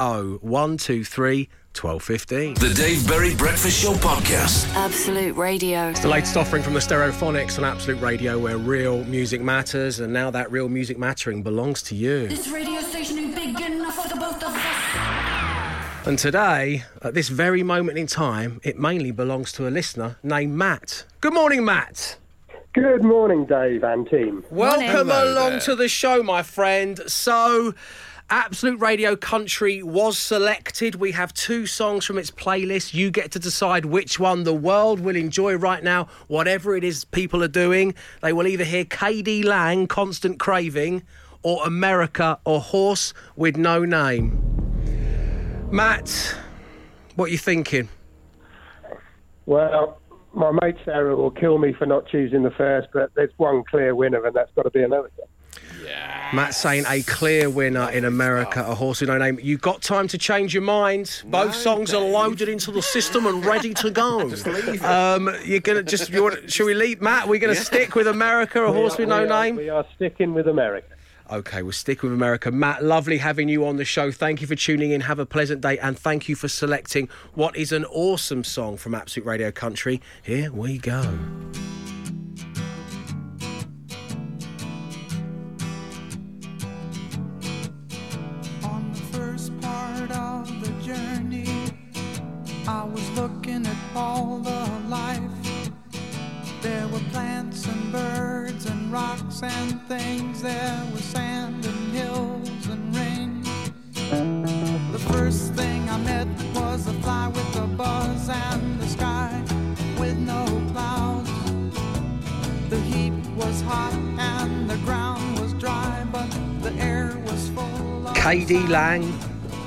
123 0.41 1.49
1215. 1.83 2.55
The 2.55 2.75
Dave 2.75 3.09
Berry 3.09 3.35
Breakfast 3.35 3.83
Show 3.83 3.95
podcast. 3.95 4.69
Absolute 4.75 5.35
Radio. 5.35 5.89
It's 5.89 6.01
The 6.01 6.09
latest 6.09 6.37
offering 6.37 6.63
from 6.63 6.75
the 6.75 6.81
Stereophonics 6.81 7.57
on 7.57 7.65
Absolute 7.65 8.01
Radio, 8.03 8.39
where 8.39 8.59
real 8.59 9.03
music 9.05 9.41
matters, 9.41 10.01
and 10.01 10.13
now 10.13 10.31
that 10.31 10.51
real 10.53 10.69
music 10.69 10.99
mattering 10.99 11.43
belongs 11.43 11.81
to 11.85 11.95
you. 11.95 12.29
This 12.29 12.49
radio 12.49 12.81
station 12.83 13.19
is 13.19 13.35
big 13.35 13.59
enough 13.59 13.95
for 13.95 14.09
the 14.09 14.21
both 14.21 14.43
of 14.43 14.55
us. 14.55 16.07
And 16.07 16.19
today, 16.19 16.85
at 17.01 17.15
this 17.15 17.29
very 17.29 17.63
moment 17.63 17.97
in 17.97 18.07
time, 18.07 18.61
it 18.63 18.79
mainly 18.79 19.11
belongs 19.11 19.51
to 19.53 19.67
a 19.67 19.71
listener 19.71 20.17
named 20.23 20.53
Matt. 20.55 21.05
Good 21.23 21.33
morning, 21.33 21.65
Matt. 21.65 22.19
Good 22.73 23.03
morning, 23.03 23.47
Dave 23.47 23.83
and 23.83 24.09
team. 24.09 24.45
Welcome 24.49 25.11
along 25.11 25.59
to 25.61 25.75
the 25.75 25.89
show, 25.89 26.23
my 26.23 26.45
friend. 26.45 27.01
So, 27.09 27.75
Absolute 28.33 28.81
Radio 28.81 29.17
Country 29.17 29.83
was 29.83 30.17
selected. 30.17 30.95
We 30.95 31.11
have 31.11 31.35
two 31.35 31.67
songs 31.67 32.05
from 32.05 32.17
its 32.17 32.31
playlist. 32.31 32.95
You 32.95 33.11
get 33.11 33.33
to 33.33 33.41
decide 33.41 33.85
which 33.85 34.21
one 34.21 34.45
the 34.45 34.55
world 34.55 35.01
will 35.01 35.17
enjoy 35.17 35.57
right 35.57 35.83
now, 35.83 36.07
whatever 36.29 36.77
it 36.77 36.85
is 36.85 37.05
people 37.05 37.43
are 37.43 37.49
doing. 37.49 37.93
They 38.23 38.33
will 38.33 38.47
either 38.47 38.63
hear 38.63 38.85
KD 38.85 39.45
Lang, 39.45 39.89
Constant 39.89 40.39
Craving, 40.39 41.03
or 41.43 41.67
America, 41.67 42.39
or 42.45 42.61
Horse 42.61 43.13
with 43.35 43.57
No 43.57 43.85
Name. 43.85 44.41
Matt, 45.73 46.37
what 47.17 47.31
are 47.31 47.33
you 47.33 47.39
thinking? 47.39 47.89
Well, 49.47 49.99
my 50.33 50.53
mate 50.63 50.77
Sarah 50.85 51.17
will 51.17 51.33
kill 51.33 51.59
me 51.59 51.73
for 51.73 51.85
not 51.85 52.07
choosing 52.07 52.45
the 52.45 52.53
first, 52.53 52.91
but 52.93 53.11
there's 53.17 53.33
one 53.39 53.65
clear 53.69 53.97
winner, 53.97 54.25
and 54.25 54.37
that's 54.37 54.53
got 54.55 54.63
to 54.63 54.71
be 54.71 54.85
America. 54.85 55.23
Matt 56.33 56.55
saying 56.55 56.85
a 56.89 57.03
clear 57.03 57.51
winner 57.51 57.91
in 57.91 58.05
America, 58.05 58.65
a 58.67 58.75
horse 58.75 59.01
with 59.01 59.09
no 59.11 59.19
name. 59.19 59.41
You've 59.43 59.61
got 59.61 59.83
time 59.83 60.07
to 60.09 60.19
change 60.19 60.55
your 60.55 60.63
mind. 60.63 61.23
Both 61.27 61.55
songs 61.57 61.93
are 61.93 62.01
loaded 62.01 62.49
into 62.49 62.71
the 62.71 62.83
system 62.83 63.27
and 63.27 63.45
ready 63.45 63.75
to 63.75 63.91
go. 63.91 64.29
just 64.31 64.47
leave 64.47 64.69
it. 64.69 64.85
Um, 64.85 65.29
you're 65.45 65.59
gonna 65.61 65.83
just. 65.83 66.09
You 66.11 66.23
want, 66.23 66.51
should 66.53 66.67
we 66.67 66.75
leave, 66.75 67.01
Matt? 67.01 67.27
We're 67.29 67.41
gonna 67.41 67.55
Yeah. 67.55 67.61
stick 67.63 67.95
with 67.97 68.07
America, 68.07 68.63
a 68.63 68.71
We 68.71 68.79
horse 68.79 68.95
are- 68.95 68.99
with 68.99 69.09
no 69.09 69.25
are- 69.25 69.27
name. 69.45 69.57
We 69.57 69.69
are 69.71 69.85
sticking 69.97 70.33
with 70.33 70.47
America. 70.47 70.87
Okay, 71.33 71.63
we'll 71.63 71.73
stick 71.73 72.03
with 72.03 72.13
America. 72.13 72.51
Matt, 72.51 72.83
lovely 72.85 73.19
having 73.19 73.49
you 73.49 73.65
on 73.67 73.77
the 73.77 73.85
show. 73.85 74.11
Thank 74.11 74.41
you 74.41 74.47
for 74.49 74.57
tuning 74.57 74.91
in. 74.91 75.03
Have 75.03 75.19
a 75.21 75.27
pleasant 75.27 75.61
day, 75.61 75.79
and 75.79 75.97
thank 75.99 76.29
you 76.29 76.35
for 76.37 76.49
selecting 76.49 77.09
what 77.35 77.57
is 77.57 77.71
an 77.73 77.85
awesome 77.87 78.43
song 78.45 78.77
from 78.77 78.95
Absolute 78.97 79.27
Radio 79.27 79.51
Country. 79.53 80.01
Here 80.23 80.51
we 80.53 80.79
go. 80.79 81.03
I 92.71 92.85
was 92.85 93.11
looking 93.19 93.67
at 93.67 93.77
all 93.97 94.39
the 94.39 94.65
life. 94.89 95.21
There 96.63 96.87
were 96.87 97.05
plants 97.11 97.67
and 97.67 97.91
birds 97.91 98.65
and 98.67 98.93
rocks 98.93 99.43
and 99.43 99.83
things. 99.89 100.41
There 100.41 100.81
was 100.93 101.03
sand 101.03 101.67
and 101.67 101.93
hills 101.93 102.67
and 102.69 102.95
rain. 102.95 103.43
The 104.93 105.05
first 105.13 105.53
thing 105.55 105.89
I 105.89 105.99
met 105.99 106.29
was 106.55 106.87
a 106.87 106.93
fly 107.03 107.27
with 107.27 107.57
a 107.57 107.67
buzz 107.67 108.29
and 108.29 108.81
the 108.81 108.87
sky 108.87 109.43
with 109.99 110.17
no 110.17 110.45
clouds. 110.71 111.31
The 112.69 112.81
heat 112.93 113.19
was 113.35 113.63
hot 113.63 113.95
and 114.17 114.71
the 114.71 114.79
ground 114.87 115.41
was 115.41 115.53
dry, 115.55 116.07
but 116.13 116.31
the 116.63 116.73
air 116.75 117.21
was 117.27 117.49
full 117.49 118.07
of 118.07 118.17
KD 118.17 118.69
Lang 118.69 119.13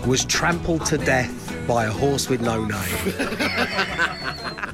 was 0.08 0.24
trampled 0.24 0.86
to 0.86 0.98
death 0.98 1.43
by 1.68 1.86
a 1.86 1.92
horse 1.92 2.30
with 2.30 2.42
no 2.42 2.64
name. 2.66 3.14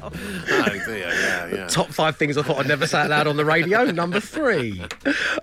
Oh 0.12 0.68
dear, 0.86 1.08
yeah, 1.08 1.48
yeah. 1.54 1.66
Top 1.68 1.88
five 1.88 2.16
things 2.16 2.36
I 2.36 2.42
thought 2.42 2.58
I'd 2.58 2.68
never 2.68 2.86
say 2.86 2.98
out 2.98 3.10
loud 3.10 3.26
on 3.26 3.36
the 3.36 3.44
radio. 3.44 3.84
Number 3.84 4.20
three. 4.20 4.82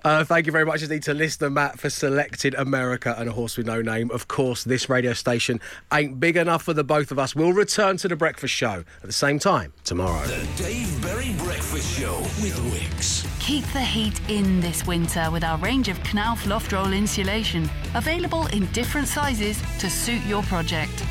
Uh, 0.04 0.24
thank 0.24 0.46
you 0.46 0.52
very 0.52 0.66
much 0.66 0.82
indeed 0.82 1.02
to 1.04 1.14
listener 1.14 1.50
Matt 1.50 1.78
for 1.78 1.90
selecting 1.90 2.54
America 2.54 3.14
and 3.18 3.28
a 3.28 3.32
horse 3.32 3.56
with 3.56 3.66
no 3.66 3.82
name. 3.82 4.10
Of 4.10 4.28
course, 4.28 4.64
this 4.64 4.88
radio 4.88 5.12
station 5.12 5.60
ain't 5.92 6.20
big 6.20 6.36
enough 6.36 6.62
for 6.62 6.74
the 6.74 6.84
both 6.84 7.10
of 7.10 7.18
us. 7.18 7.34
We'll 7.34 7.52
return 7.52 7.96
to 7.98 8.08
the 8.08 8.16
breakfast 8.16 8.54
show 8.54 8.84
at 9.00 9.06
the 9.06 9.12
same 9.12 9.38
time 9.38 9.72
tomorrow. 9.84 10.26
The 10.26 10.62
Dave 10.62 11.02
Berry 11.02 11.32
Breakfast 11.38 11.98
Show 11.98 12.18
with 12.42 12.56
Wickes. 12.72 13.26
Keep 13.40 13.64
the 13.72 13.80
heat 13.80 14.20
in 14.28 14.60
this 14.60 14.86
winter 14.86 15.30
with 15.30 15.44
our 15.44 15.58
range 15.58 15.88
of 15.88 15.98
Knauf 16.00 16.46
loft 16.46 16.72
roll 16.72 16.92
insulation, 16.92 17.68
available 17.94 18.46
in 18.48 18.66
different 18.72 19.08
sizes 19.08 19.60
to 19.78 19.88
suit 19.88 20.24
your 20.26 20.42
project. 20.44 21.02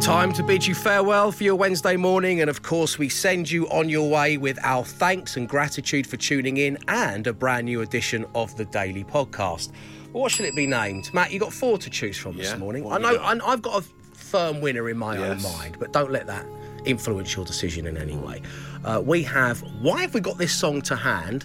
Time 0.00 0.32
to 0.34 0.42
bid 0.44 0.64
you 0.64 0.74
farewell 0.74 1.32
for 1.32 1.42
your 1.42 1.56
Wednesday 1.56 1.96
morning, 1.96 2.40
and 2.40 2.48
of 2.48 2.62
course, 2.62 2.96
we 2.96 3.08
send 3.08 3.50
you 3.50 3.66
on 3.70 3.88
your 3.88 4.08
way 4.08 4.36
with 4.36 4.56
our 4.62 4.84
thanks 4.84 5.36
and 5.36 5.48
gratitude 5.48 6.06
for 6.06 6.16
tuning 6.16 6.58
in 6.58 6.78
and 6.86 7.26
a 7.26 7.32
brand 7.32 7.64
new 7.64 7.80
edition 7.80 8.24
of 8.34 8.56
the 8.56 8.64
Daily 8.66 9.02
Podcast. 9.02 9.72
What 10.12 10.30
shall 10.30 10.46
it 10.46 10.54
be 10.54 10.66
named? 10.66 11.12
Matt, 11.12 11.32
you 11.32 11.40
got 11.40 11.52
four 11.52 11.76
to 11.78 11.90
choose 11.90 12.16
from 12.16 12.36
this 12.36 12.56
morning. 12.56 12.86
I 12.90 12.98
know 12.98 13.16
got? 13.16 13.42
I've 13.44 13.62
got 13.62 13.82
a 13.82 13.84
firm 14.16 14.60
winner 14.60 14.88
in 14.88 14.96
my 14.96 15.18
Yes. 15.18 15.44
own 15.44 15.52
mind, 15.58 15.76
but 15.80 15.92
don't 15.92 16.12
let 16.12 16.28
that 16.28 16.46
influence 16.84 17.34
your 17.34 17.44
decision 17.44 17.84
in 17.86 17.96
any 17.96 18.16
way. 18.16 18.42
Uh, 18.86 19.00
we 19.04 19.20
have, 19.24 19.60
why 19.82 20.00
have 20.02 20.14
we 20.14 20.20
got 20.20 20.38
this 20.38 20.52
song 20.52 20.80
to 20.80 20.94
hand? 20.94 21.44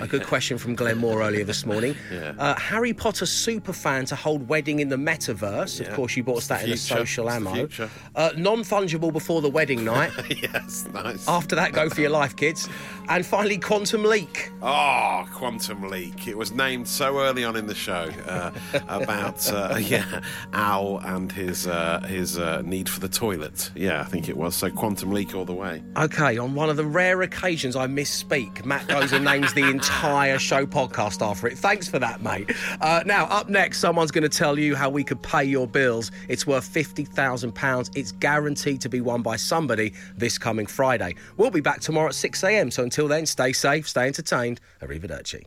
A 0.00 0.08
good 0.08 0.26
question 0.26 0.58
from 0.58 0.74
Glenn 0.74 0.98
Moore 0.98 1.22
earlier 1.22 1.44
this 1.44 1.64
morning. 1.64 1.94
Yeah. 2.10 2.34
Uh, 2.38 2.58
Harry 2.58 2.92
Potter 2.92 3.24
super 3.24 3.72
fan 3.72 4.04
to 4.06 4.16
hold 4.16 4.48
wedding 4.48 4.80
in 4.80 4.88
the 4.88 4.96
metaverse. 4.96 5.80
Of 5.80 5.94
course, 5.94 6.16
you 6.16 6.24
bought 6.24 6.38
us 6.38 6.48
that 6.48 6.64
in 6.64 6.70
the 6.70 6.76
social 6.76 7.28
It's 7.28 7.36
ammo. 7.36 7.68
Uh, 8.16 8.30
non 8.36 8.60
fungible 8.60 9.12
before 9.12 9.40
the 9.40 9.48
wedding 9.48 9.84
night. 9.84 10.10
yes, 10.30 10.86
nice. 10.92 11.28
After 11.28 11.54
that, 11.54 11.72
go 11.72 11.88
for 11.88 12.00
your 12.00 12.10
life, 12.10 12.34
kids. 12.34 12.68
And 13.08 13.24
finally, 13.24 13.58
Quantum 13.58 14.04
Leak. 14.04 14.50
Oh, 14.60 15.24
Quantum 15.32 15.88
Leak. 15.88 16.26
It 16.26 16.36
was 16.36 16.50
named 16.52 16.88
so 16.88 17.20
early 17.20 17.44
on 17.44 17.54
in 17.54 17.66
the 17.66 17.74
show 17.74 18.10
uh, 18.26 18.50
about 18.88 19.50
uh, 19.52 19.76
yeah 19.80 20.20
Al 20.52 20.98
and 20.98 21.30
his 21.30 21.66
uh, 21.66 22.00
his 22.00 22.38
uh, 22.38 22.62
need 22.62 22.88
for 22.88 22.98
the 23.00 23.08
toilet. 23.08 23.70
Yeah, 23.74 24.00
I 24.00 24.04
think 24.04 24.28
it 24.28 24.36
was. 24.36 24.56
So 24.56 24.70
Quantum 24.70 25.12
Leak 25.12 25.34
all 25.34 25.44
the 25.44 25.54
way. 25.54 25.82
Okay, 25.96 26.38
on 26.38 26.54
one 26.54 26.70
of 26.70 26.76
the 26.80 26.86
rare 26.86 27.20
occasions 27.20 27.76
I 27.76 27.86
misspeak, 27.86 28.64
Matt 28.64 28.88
goes 28.88 29.12
and 29.12 29.22
names 29.22 29.52
the 29.52 29.68
entire 29.68 30.38
show 30.38 30.64
podcast 30.64 31.20
after 31.20 31.46
it. 31.46 31.58
Thanks 31.58 31.86
for 31.88 31.98
that, 31.98 32.22
mate. 32.22 32.50
Uh, 32.80 33.02
now, 33.04 33.26
up 33.26 33.50
next, 33.50 33.80
someone's 33.80 34.10
going 34.10 34.22
to 34.22 34.30
tell 34.30 34.58
you 34.58 34.74
how 34.74 34.88
we 34.88 35.04
could 35.04 35.22
pay 35.22 35.44
your 35.44 35.66
bills. 35.66 36.10
It's 36.28 36.46
worth 36.46 36.72
£50,000. 36.72 37.90
It's 37.94 38.12
guaranteed 38.12 38.80
to 38.80 38.88
be 38.88 39.02
won 39.02 39.20
by 39.20 39.36
somebody 39.36 39.92
this 40.16 40.38
coming 40.38 40.64
Friday. 40.64 41.16
We'll 41.36 41.50
be 41.50 41.60
back 41.60 41.82
tomorrow 41.82 42.06
at 42.06 42.14
6am, 42.14 42.72
so 42.72 42.82
until 42.82 43.08
then, 43.08 43.26
stay 43.26 43.52
safe, 43.52 43.86
stay 43.86 44.06
entertained. 44.06 44.58
Arrivederci. 44.80 45.44